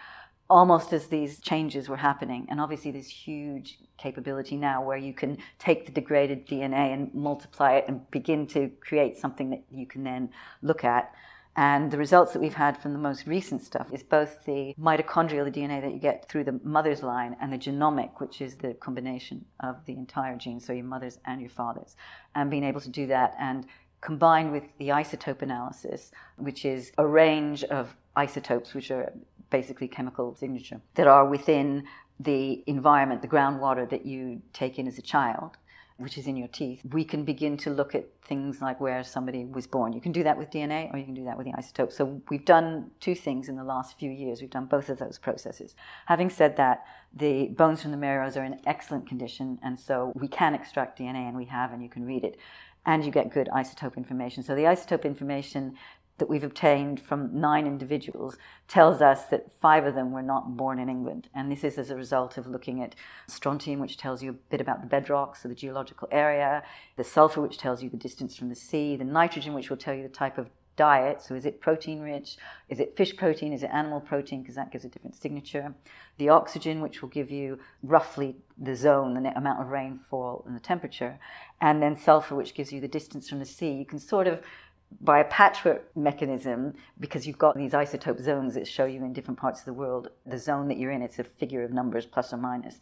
[0.50, 2.46] almost as these changes were happening.
[2.50, 7.74] And obviously, this huge capability now where you can take the degraded DNA and multiply
[7.74, 10.30] it and begin to create something that you can then
[10.62, 11.12] look at.
[11.56, 15.52] And the results that we've had from the most recent stuff is both the mitochondrial,
[15.52, 19.44] DNA that you get through the mother's line, and the genomic, which is the combination
[19.60, 21.96] of the entire gene, so your mother's and your father's,
[22.36, 23.66] and being able to do that and
[24.00, 29.12] combined with the isotope analysis, which is a range of isotopes, which are
[29.50, 31.84] basically chemical signature, that are within
[32.20, 35.56] the environment, the groundwater that you take in as a child,
[35.98, 39.44] which is in your teeth, we can begin to look at things like where somebody
[39.44, 39.92] was born.
[39.92, 41.92] You can do that with DNA or you can do that with the isotope.
[41.92, 44.40] So we've done two things in the last few years.
[44.40, 45.74] We've done both of those processes.
[46.06, 50.12] Having said that, the bones from the Mary Rose are in excellent condition, and so
[50.14, 52.36] we can extract DNA, and we have, and you can read it.
[52.86, 54.42] And you get good isotope information.
[54.42, 55.74] So the isotope information
[56.18, 60.78] that we've obtained from nine individuals tells us that five of them were not born
[60.78, 61.28] in England.
[61.34, 62.94] And this is as a result of looking at
[63.26, 66.62] strontium, which tells you a bit about the bedrock, so the geological area,
[66.96, 69.94] the sulfur, which tells you the distance from the sea, the nitrogen, which will tell
[69.94, 71.20] you the type of diet.
[71.20, 72.38] So, is it protein rich?
[72.70, 73.52] Is it fish protein?
[73.52, 74.40] Is it animal protein?
[74.40, 75.74] Because that gives a different signature.
[76.16, 80.60] The oxygen, which will give you roughly the zone, the amount of rainfall, and the
[80.60, 81.18] temperature.
[81.60, 83.72] And then sulfur, which gives you the distance from the sea.
[83.72, 84.40] You can sort of
[85.00, 89.38] by a patchwork mechanism, because you've got these isotope zones that show you in different
[89.38, 92.32] parts of the world, the zone that you're in, it's a figure of numbers plus
[92.32, 92.80] or minus.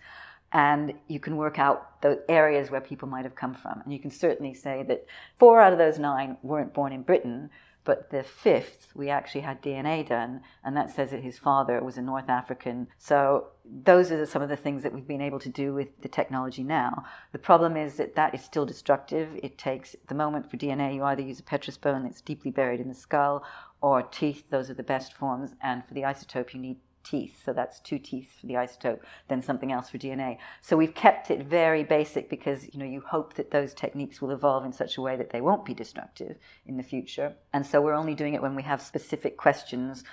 [0.53, 3.83] And you can work out the areas where people might have come from.
[3.85, 5.05] And you can certainly say that
[5.39, 7.51] four out of those nine weren't born in Britain,
[7.87, 11.97] but the fifth, we actually had DNA done, and that says that his father was
[11.97, 12.89] a North African.
[12.99, 16.09] So those are some of the things that we've been able to do with the
[16.09, 17.05] technology now.
[17.31, 19.29] The problem is that that is still destructive.
[19.41, 22.51] It takes, at the moment for DNA, you either use a petrous bone that's deeply
[22.51, 23.45] buried in the skull,
[23.81, 27.43] or teeth, those are the best forms, and for the isotope, you need teeth.
[27.45, 30.39] So that's two teeth for the isotope, then something else for DNA.
[30.61, 34.31] So we've kept it very basic because you know you hope that those techniques will
[34.31, 36.37] evolve in such a way that they won't be destructive
[36.67, 37.35] in the future.
[37.53, 40.05] And so we're only doing it when we have specific questions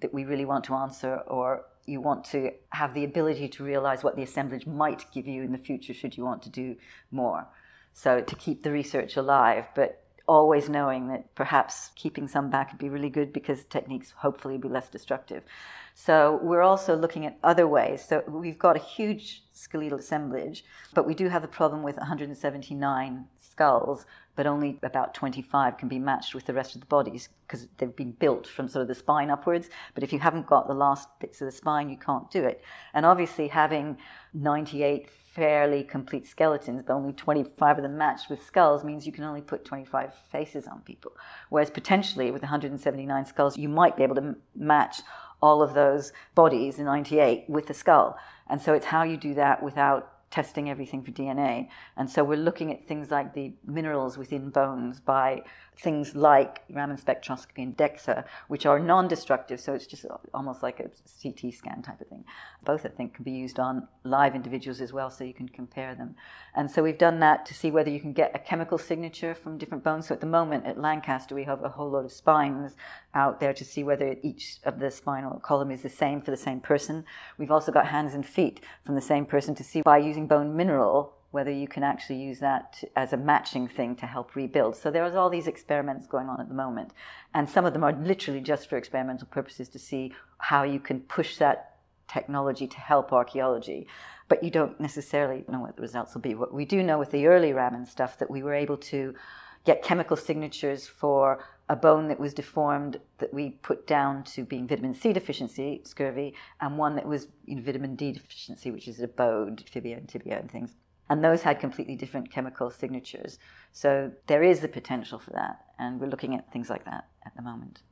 [0.00, 4.04] that we really want to answer or you want to have the ability to realize
[4.04, 6.76] what the assemblage might give you in the future should you want to do
[7.10, 7.46] more.
[7.92, 9.99] So to keep the research alive, but
[10.30, 14.68] always knowing that perhaps keeping some back would be really good because techniques hopefully be
[14.68, 15.42] less destructive.
[15.96, 18.04] So we're also looking at other ways.
[18.08, 20.64] So we've got a huge skeletal assemblage,
[20.94, 24.06] but we do have the problem with 179 skulls,
[24.36, 27.96] but only about 25 can be matched with the rest of the bodies because they've
[27.96, 29.68] been built from sort of the spine upwards.
[29.94, 32.62] But if you haven't got the last bits of the spine, you can't do it.
[32.94, 33.98] And obviously, having
[34.32, 39.24] 98 fairly complete skeletons, but only 25 of them matched with skulls means you can
[39.24, 41.12] only put 25 faces on people.
[41.50, 45.02] Whereas potentially with 179 skulls, you might be able to match
[45.40, 48.18] all of those bodies in 98 with the skull.
[48.48, 51.68] And so it's how you do that without testing everything for DNA.
[51.96, 55.42] And so we're looking at things like the minerals within bones by
[55.82, 60.04] things like Raman spectroscopy and DEXA, which are non destructive, so it's just
[60.34, 60.90] almost like a
[61.22, 62.24] CT scan type of thing.
[62.64, 65.94] Both, I think, can be used on live individuals as well, so you can compare
[65.94, 66.16] them.
[66.54, 69.58] And so we've done that to see whether you can get a chemical signature from
[69.58, 70.08] different bones.
[70.08, 72.76] So at the moment at Lancaster, we have a whole lot of spines
[73.14, 76.36] out there to see whether each of the spinal column is the same for the
[76.36, 77.04] same person.
[77.38, 80.56] We've also got hands and feet from the same person to see by using bone
[80.56, 84.76] mineral whether you can actually use that as a matching thing to help rebuild.
[84.76, 86.92] So there's all these experiments going on at the moment,
[87.34, 91.00] and some of them are literally just for experimental purposes to see how you can
[91.00, 91.76] push that
[92.08, 93.86] technology to help archaeology.
[94.28, 96.34] But you don't necessarily know what the results will be.
[96.34, 99.14] What we do know with the early Raman stuff that we were able to
[99.64, 104.66] get chemical signatures for a bone that was deformed that we put down to being
[104.66, 109.06] vitamin C deficiency, scurvy, and one that was know, vitamin D deficiency, which is a
[109.06, 110.74] bowed fibia and tibia and things
[111.10, 113.38] and those had completely different chemical signatures.
[113.72, 117.34] So there is the potential for that, and we're looking at things like that at
[117.34, 117.82] the moment.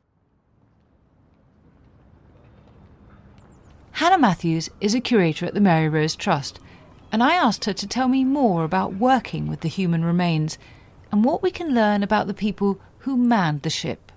[3.90, 6.60] Hannah Matthews is a curator at the Mary Rose Trust,
[7.10, 10.56] and I asked her to tell me more about working with the human remains
[11.10, 14.12] and what we can learn about the people who manned the ship.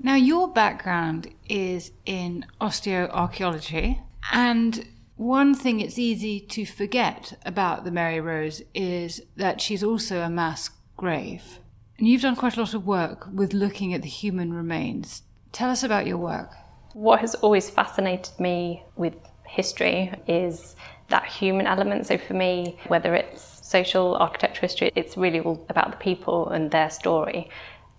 [0.00, 4.84] Now, your background is in osteoarchaeology, and
[5.22, 10.28] one thing it's easy to forget about the Mary Rose is that she's also a
[10.28, 11.58] mass grave.
[11.98, 15.22] And you've done quite a lot of work with looking at the human remains.
[15.52, 16.50] Tell us about your work.
[16.94, 19.14] What has always fascinated me with
[19.46, 20.74] history is
[21.08, 22.06] that human element.
[22.06, 26.70] So for me, whether it's social architectural history, it's really all about the people and
[26.70, 27.48] their story.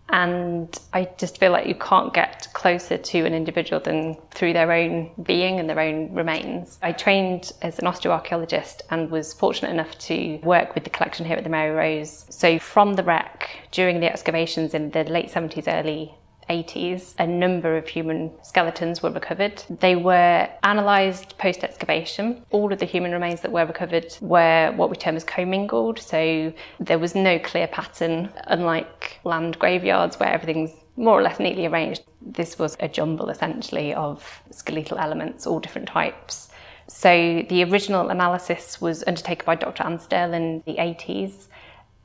[0.09, 4.71] And I just feel like you can't get closer to an individual than through their
[4.71, 6.77] own being and their own remains.
[6.81, 11.37] I trained as an osteoarchaeologist and was fortunate enough to work with the collection here
[11.37, 12.25] at the Mary Rose.
[12.29, 16.13] So, from the wreck, during the excavations in the late 70s, early
[16.49, 19.63] 80s, a number of human skeletons were recovered.
[19.69, 22.43] They were analysed post excavation.
[22.51, 26.53] All of the human remains that were recovered were what we term as commingled, so
[26.79, 32.03] there was no clear pattern, unlike land graveyards where everything's more or less neatly arranged.
[32.21, 36.49] This was a jumble essentially of skeletal elements, all different types.
[36.87, 39.83] So the original analysis was undertaken by Dr.
[39.83, 41.47] Anne in the 80s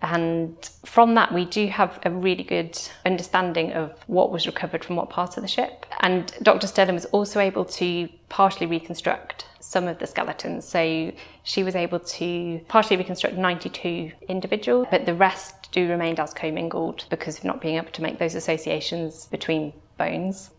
[0.00, 4.96] and from that, we do have a really good understanding of what was recovered from
[4.96, 5.86] what part of the ship.
[6.00, 6.68] And Dr.
[6.68, 10.66] Stirland was also able to partially reconstruct some of the skeletons.
[10.66, 16.32] So she was able to partially reconstruct 92 individuals, but the rest do remain as
[16.32, 20.50] commingled because of not being able to make those associations between bones.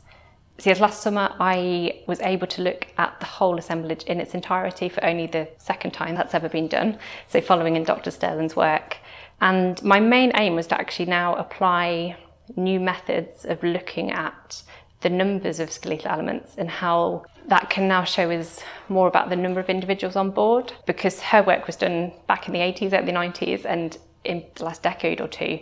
[0.59, 4.33] So yes, last summer I was able to look at the whole assemblage in its
[4.33, 6.99] entirety for only the second time that's ever been done.
[7.29, 8.11] So following in Dr.
[8.11, 8.97] Stirland's work.
[9.41, 12.17] And my main aim was to actually now apply
[12.55, 14.63] new methods of looking at
[15.01, 19.35] the numbers of skeletal elements and how that can now show us more about the
[19.35, 23.13] number of individuals on board because her work was done back in the 80s, early
[23.13, 25.59] 90s, and in the last decade or two,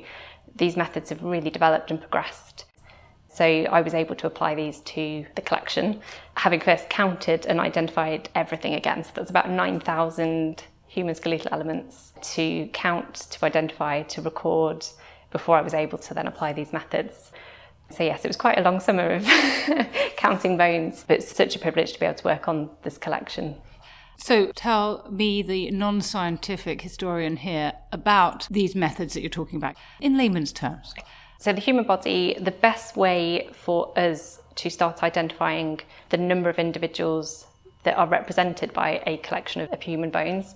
[0.56, 2.66] these methods have really developed and progressed.
[3.30, 6.02] So I was able to apply these to the collection,
[6.34, 9.04] having first counted and identified everything again.
[9.04, 14.86] So that's about 9,000 human skeletal elements to count, to identify, to record
[15.32, 17.32] before I was able to then apply these methods.
[17.90, 19.26] So, yes, it was quite a long summer of
[20.18, 23.56] counting bones, but it's such a privilege to be able to work on this collection.
[24.18, 29.76] So, tell me, the non scientific historian here, about these methods that you're talking about
[30.02, 30.94] in layman's terms.
[31.40, 35.80] So, the human body, the best way for us to start identifying
[36.10, 37.46] the number of individuals
[37.88, 40.56] that are represented by a collection of, human bones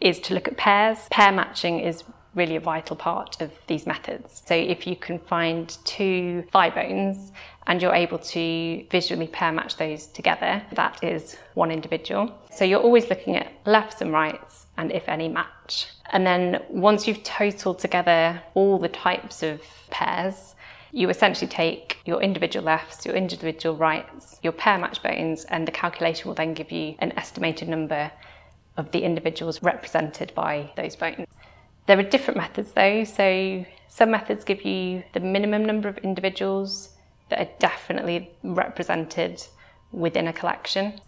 [0.00, 0.96] is to look at pairs.
[1.10, 2.04] Pair matching is
[2.34, 4.42] really a vital part of these methods.
[4.46, 7.32] So if you can find two thigh bones
[7.66, 12.34] and you're able to visually pair match those together, that is one individual.
[12.50, 15.88] So you're always looking at lefts and rights and if any match.
[16.12, 19.60] And then once you've totaled together all the types of
[19.90, 20.49] pairs,
[20.92, 25.72] you essentially take your individual lefts, your individual rights, your pair match bones, and the
[25.72, 28.10] calculation will then give you an estimated number
[28.76, 31.26] of the individuals represented by those bones.
[31.86, 36.90] There are different methods though, so some methods give you the minimum number of individuals
[37.28, 39.42] that are definitely represented
[39.92, 41.00] within a collection.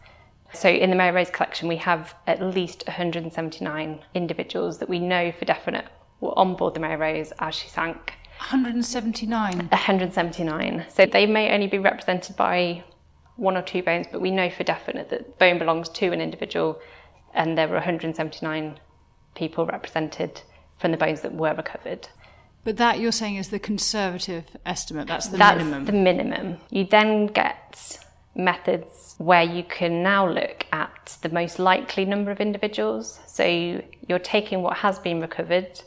[0.53, 5.33] So in the Mary Rose collection, we have at least 179 individuals that we know
[5.33, 5.87] for definite
[6.21, 8.15] were on board the Mary Rose as she sank.
[8.51, 9.69] 179.
[9.69, 10.87] 179.
[10.89, 12.85] So they may only be represented by
[13.37, 16.81] one or two bones, but we know for definite that bone belongs to an individual,
[17.35, 18.79] and there were 179
[19.35, 20.43] people represented
[20.79, 22.09] from the bones that were recovered.
[22.65, 25.09] But that you're saying is the conservative estimate.
[25.09, 25.85] That's the That's minimum.
[25.87, 26.59] the minimum.
[26.71, 27.99] You then get
[28.35, 33.19] methods where you can now look at the most likely number of individuals.
[33.27, 33.45] So
[34.07, 35.81] you're taking what has been recovered,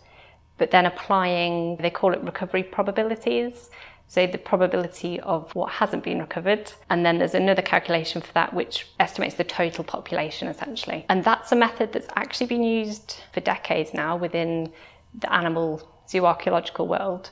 [0.57, 3.69] but then applying, they call it recovery probabilities.
[4.07, 6.71] So the probability of what hasn't been recovered.
[6.89, 11.05] And then there's another calculation for that, which estimates the total population essentially.
[11.09, 14.71] And that's a method that's actually been used for decades now within
[15.19, 17.31] the animal zooarchaeological world,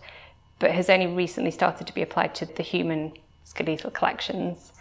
[0.60, 3.14] but has only recently started to be applied to the human
[3.44, 4.74] skeletal collections.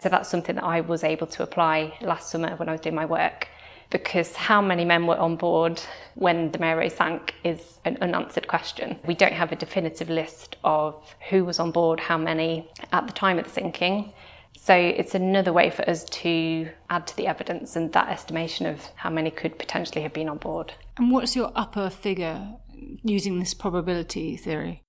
[0.00, 2.94] So that's something that I was able to apply last summer when I was doing
[2.94, 3.48] my work.
[3.90, 5.80] Because how many men were on board
[6.14, 8.98] when the Mary sank is an unanswered question.
[9.06, 13.12] We don't have a definitive list of who was on board, how many at the
[13.12, 14.12] time of the sinking.
[14.58, 18.84] So it's another way for us to add to the evidence and that estimation of
[18.96, 20.74] how many could potentially have been on board.
[20.98, 22.54] and what's your upper figure
[23.02, 24.82] using this probability theory?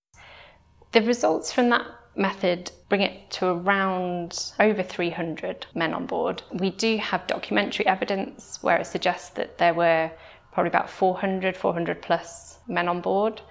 [0.91, 1.86] The results from that
[2.16, 6.41] method bring it to around over 300 men on board.
[6.51, 10.12] We do have documentary evidence where it suggests that there were
[10.51, 13.41] probably about 400, 400 plus men on board.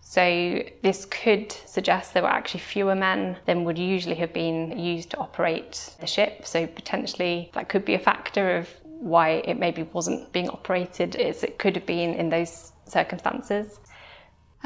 [0.00, 5.10] So this could suggest there were actually fewer men than would usually have been used
[5.10, 6.46] to operate the ship.
[6.46, 11.42] So potentially that could be a factor of why it maybe wasn't being operated as
[11.42, 13.80] it could have been in those circumstances.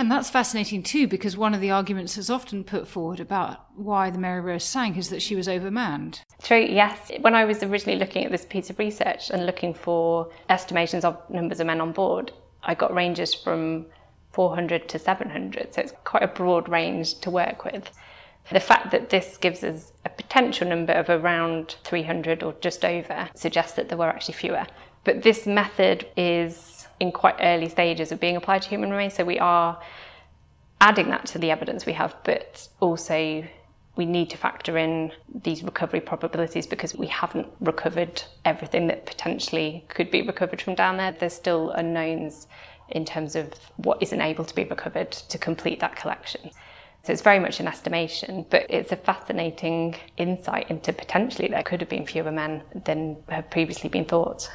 [0.01, 4.09] And that's fascinating too, because one of the arguments that's often put forward about why
[4.09, 6.23] the Mary Rose sank is that she was overmanned.
[6.43, 7.13] True, yes.
[7.21, 11.19] When I was originally looking at this piece of research and looking for estimations of
[11.29, 12.33] numbers of men on board,
[12.63, 13.85] I got ranges from
[14.33, 17.91] 400 to 700, so it's quite a broad range to work with.
[18.51, 23.29] The fact that this gives us a potential number of around 300 or just over
[23.35, 24.67] suggests that there were actually fewer.
[25.05, 26.70] But this method is
[27.01, 29.81] in quite early stages of being applied to human remains, so we are
[30.81, 33.45] adding that to the evidence we have, but also
[33.97, 39.85] we need to factor in these recovery probabilities because we haven't recovered everything that potentially
[39.89, 41.13] could be recovered from down there.
[41.13, 42.47] There's still unknowns
[42.91, 46.51] in terms of what isn't able to be recovered to complete that collection.
[47.03, 51.81] So it's very much an estimation, but it's a fascinating insight into potentially there could
[51.81, 54.51] have been fewer men than have previously been thought.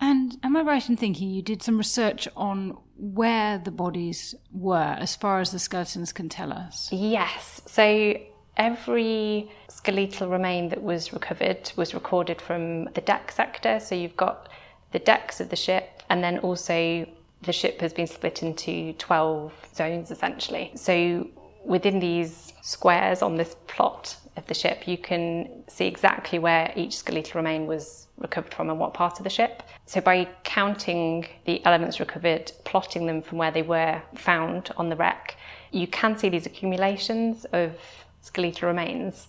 [0.00, 4.96] And am I right in thinking you did some research on where the bodies were
[4.98, 6.88] as far as the skeletons can tell us?
[6.92, 7.62] Yes.
[7.66, 8.14] So
[8.56, 13.80] every skeletal remain that was recovered was recorded from the deck sector.
[13.80, 14.48] So you've got
[14.92, 17.06] the decks of the ship, and then also
[17.42, 20.72] the ship has been split into 12 zones essentially.
[20.74, 21.28] So
[21.64, 26.96] within these squares on this plot of the ship, you can see exactly where each
[26.96, 29.62] skeletal remain was recovered from and what part of the ship.
[29.84, 34.96] So by counting the elements recovered, plotting them from where they were found on the
[34.96, 35.36] wreck,
[35.70, 37.76] you can see these accumulations of
[38.22, 39.28] skeletal remains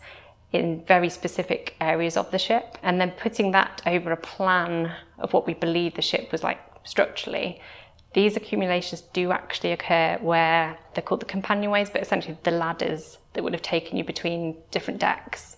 [0.53, 5.33] in very specific areas of the ship and then putting that over a plan of
[5.33, 7.59] what we believe the ship was like structurally
[8.13, 13.43] these accumulations do actually occur where they're called the companionways, but essentially the ladders that
[13.43, 15.56] would have taken you between different decks.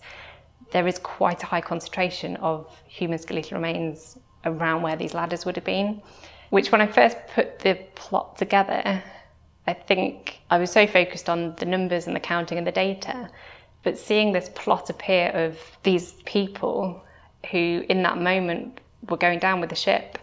[0.70, 5.56] There is quite a high concentration of human skeletal remains around where these ladders would
[5.56, 6.02] have been,
[6.50, 9.02] which when I first put the plot together,
[9.66, 13.28] I think I was so focused on the numbers and the counting and the data,
[13.82, 17.02] but seeing this plot appear of these people
[17.50, 20.18] who in that moment were going down with the ship,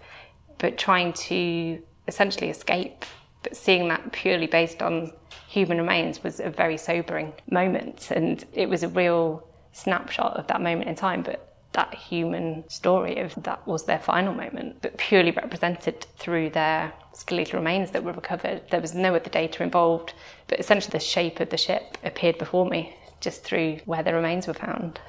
[0.57, 3.05] but trying to essentially escape.
[3.43, 5.11] But seeing that purely based on
[5.47, 8.11] human remains was a very sobering moment.
[8.11, 9.46] And it was a real
[9.77, 11.21] snapshot of that moment in time.
[11.21, 16.93] But that human story of that was their final moment, but purely represented through their
[17.13, 18.63] skeletal remains that were recovered.
[18.71, 20.13] There was no other data involved,
[20.47, 24.47] but essentially the shape of the ship appeared before me just through where the remains
[24.47, 24.99] were found.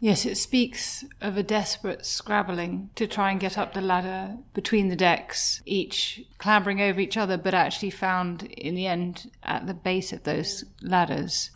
[0.00, 4.88] Yes, it speaks of a desperate scrabbling to try and get up the ladder between
[4.88, 9.74] the decks, each clambering over each other, but actually found in the end at the
[9.74, 11.50] base of those ladders.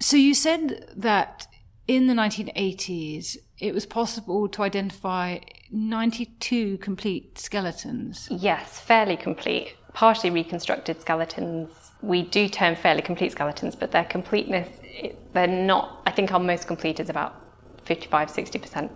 [0.00, 1.46] So you said that
[1.90, 5.40] in the 1980s it was possible to identify
[5.72, 8.28] 92 complete skeletons.
[8.30, 9.74] Yes, fairly complete.
[9.92, 11.68] Partially reconstructed skeletons.
[12.00, 14.68] We do term fairly complete skeletons, but their completeness,
[15.32, 17.34] they're not, I think our most complete is about
[17.86, 18.88] 55 60%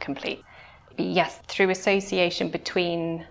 [0.00, 0.42] complete.
[0.96, 3.26] Yes, through association between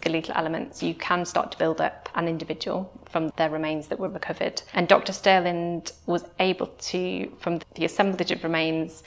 [0.00, 4.08] skeletal elements, you can start to build up an individual from their remains that were
[4.08, 4.62] recovered.
[4.74, 5.12] And Dr.
[5.12, 9.02] Stirland was able to, from the assemblage of remains,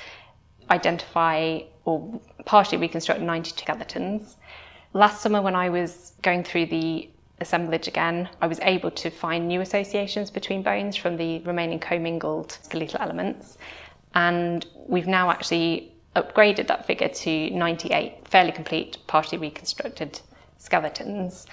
[0.69, 4.37] identify or partially reconstruct 92 skeletons.
[4.93, 9.47] Last summer, when I was going through the assemblage again, I was able to find
[9.47, 13.57] new associations between bones from the remaining commingled skeletal elements.
[14.15, 20.21] And we've now actually upgraded that figure to 98 fairly complete, partially reconstructed
[20.63, 21.45] skeletons.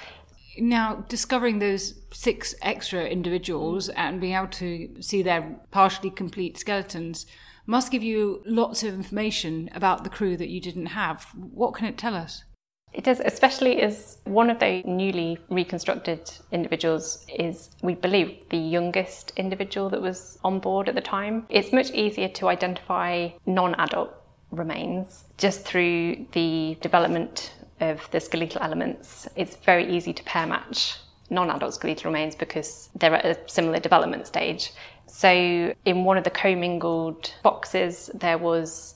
[0.58, 7.26] Now, discovering those six extra individuals and being able to see their partially complete skeletons
[7.66, 11.26] must give you lots of information about the crew that you didn't have.
[11.34, 12.44] What can it tell us?
[12.92, 19.32] It does, especially as one of the newly reconstructed individuals is, we believe, the youngest
[19.36, 21.46] individual that was on board at the time.
[21.48, 24.12] It's much easier to identify non adult
[24.50, 29.28] remains just through the development of the skeletal elements.
[29.36, 30.96] It's very easy to pair match
[31.30, 34.72] non adult skeletal remains because they're at a similar development stage.
[35.06, 38.94] So, in one of the commingled boxes, there was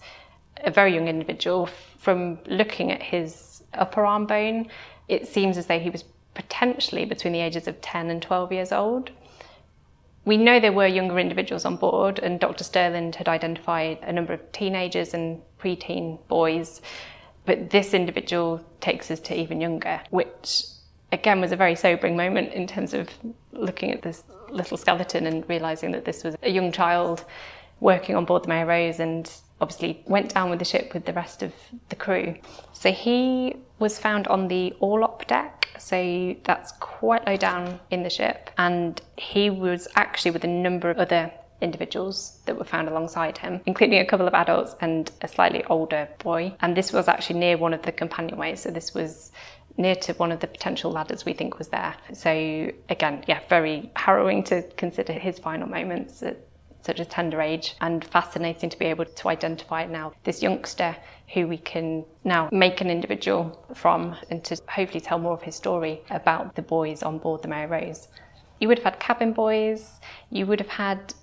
[0.59, 1.67] a very young individual.
[1.99, 4.67] From looking at his upper arm bone,
[5.09, 6.05] it seems as though he was
[6.35, 9.11] potentially between the ages of 10 and 12 years old.
[10.25, 12.65] We know there were younger individuals on board, and Dr.
[12.65, 16.81] Stirland had identified a number of teenagers and preteen boys,
[17.47, 20.65] but this individual takes us to even younger, which
[21.13, 23.09] again was a very sobering moment in terms of
[23.53, 27.25] looking at this little skeleton and realizing that this was a young child
[27.81, 29.31] working on board the Mary Rose and
[29.61, 31.53] obviously went down with the ship with the rest of
[31.89, 32.35] the crew.
[32.73, 38.11] So he was found on the orlop deck, so that's quite low down in the
[38.11, 41.33] ship, and he was actually with a number of other
[41.65, 46.09] individuals that were found alongside him, including a couple of adults and a slightly older
[46.23, 46.55] boy.
[46.61, 49.33] And this was actually near one of the companionways, so this was
[49.77, 51.95] near to one of the potential ladders we think was there.
[52.13, 52.31] So
[52.89, 56.39] again, yeah, very harrowing to consider his final moments at
[56.83, 60.95] such a tender age and fascinating to be able to identify now this youngster
[61.33, 65.57] who we can now make an individual from and to hopefully tell more of his
[65.57, 68.09] story about the boys on board the Mary Rose.
[68.61, 69.99] You would have had cabin boys,
[70.31, 71.15] you would have had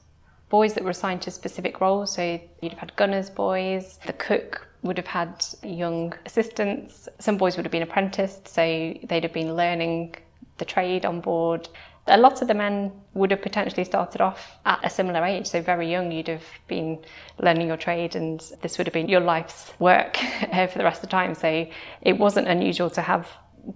[0.51, 4.67] boys that were assigned to specific roles, so you'd have had gunners boys, the cook
[4.83, 5.33] would have had
[5.63, 8.61] young assistants, some boys would have been apprenticed, so
[9.05, 10.13] they'd have been learning
[10.57, 11.69] the trade on board.
[12.07, 15.61] A lot of the men would have potentially started off at a similar age, so
[15.61, 16.99] very young, you'd have been
[17.39, 20.21] learning your trade, and this would have been your life's work
[20.51, 21.33] uh, for the rest of the time.
[21.33, 21.65] So
[22.01, 23.29] it wasn't unusual to have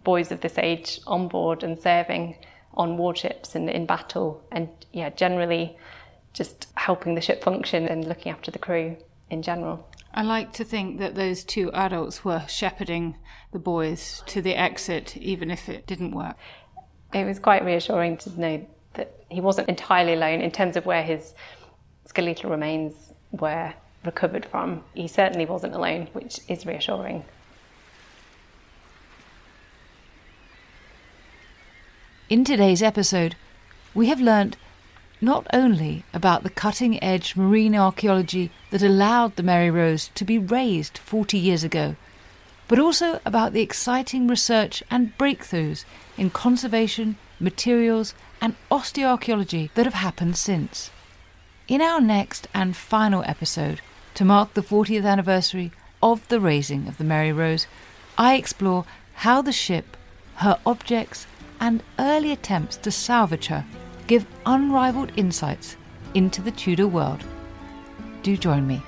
[0.03, 2.35] boys of this age on board and serving
[2.73, 5.77] on warships and in battle, and yeah, generally
[6.35, 8.97] just helping the ship function and looking after the crew
[9.31, 9.89] in general.
[10.13, 13.15] I like to think that those two adults were shepherding
[13.51, 16.37] the boys to the exit, even if it didn't work
[17.15, 21.01] it was quite reassuring to know that he wasn't entirely alone in terms of where
[21.01, 21.33] his
[22.05, 23.73] skeletal remains were
[24.03, 24.83] recovered from.
[24.93, 27.23] He certainly wasn't alone, which is reassuring.
[32.29, 33.35] In today's episode,
[33.93, 34.57] we have learnt
[35.21, 40.37] not only about the cutting edge marine archaeology that allowed the Mary Rose to be
[40.37, 41.95] raised 40 years ago,
[42.67, 45.85] but also about the exciting research and breakthroughs
[46.17, 50.91] in conservation, materials, and osteoarchaeology that have happened since.
[51.67, 53.81] In our next and final episode,
[54.15, 57.67] to mark the 40th anniversary of the raising of the Mary Rose,
[58.17, 58.85] I explore
[59.15, 59.97] how the ship,
[60.35, 61.27] her objects,
[61.59, 63.65] and early attempts to salvage her
[64.07, 65.77] give unrivaled insights
[66.13, 67.23] into the Tudor world.
[68.23, 68.81] Do join me.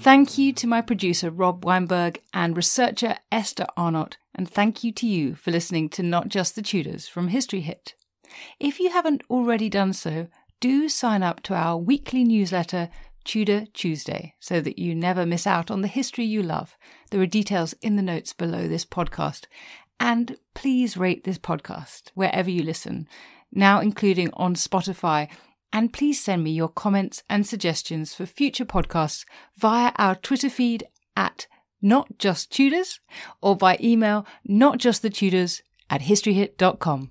[0.00, 5.06] Thank you to my producer Rob Weinberg and researcher Esther Arnott, and thank you to
[5.06, 7.94] you for listening to Not Just the Tudors from History Hit.
[8.60, 10.28] If you haven't already done so,
[10.60, 12.90] do sign up to our weekly newsletter,
[13.24, 16.76] Tudor Tuesday, so that you never miss out on the history you love.
[17.10, 19.46] There are details in the notes below this podcast.
[19.98, 23.08] And please rate this podcast wherever you listen,
[23.52, 25.28] now including on Spotify
[25.74, 29.24] and please send me your comments and suggestions for future podcasts
[29.56, 30.84] via our Twitter feed
[31.16, 31.48] at
[31.82, 33.00] Not Just Tudors
[33.42, 37.10] or by email notjustthetudors at historyhit.com.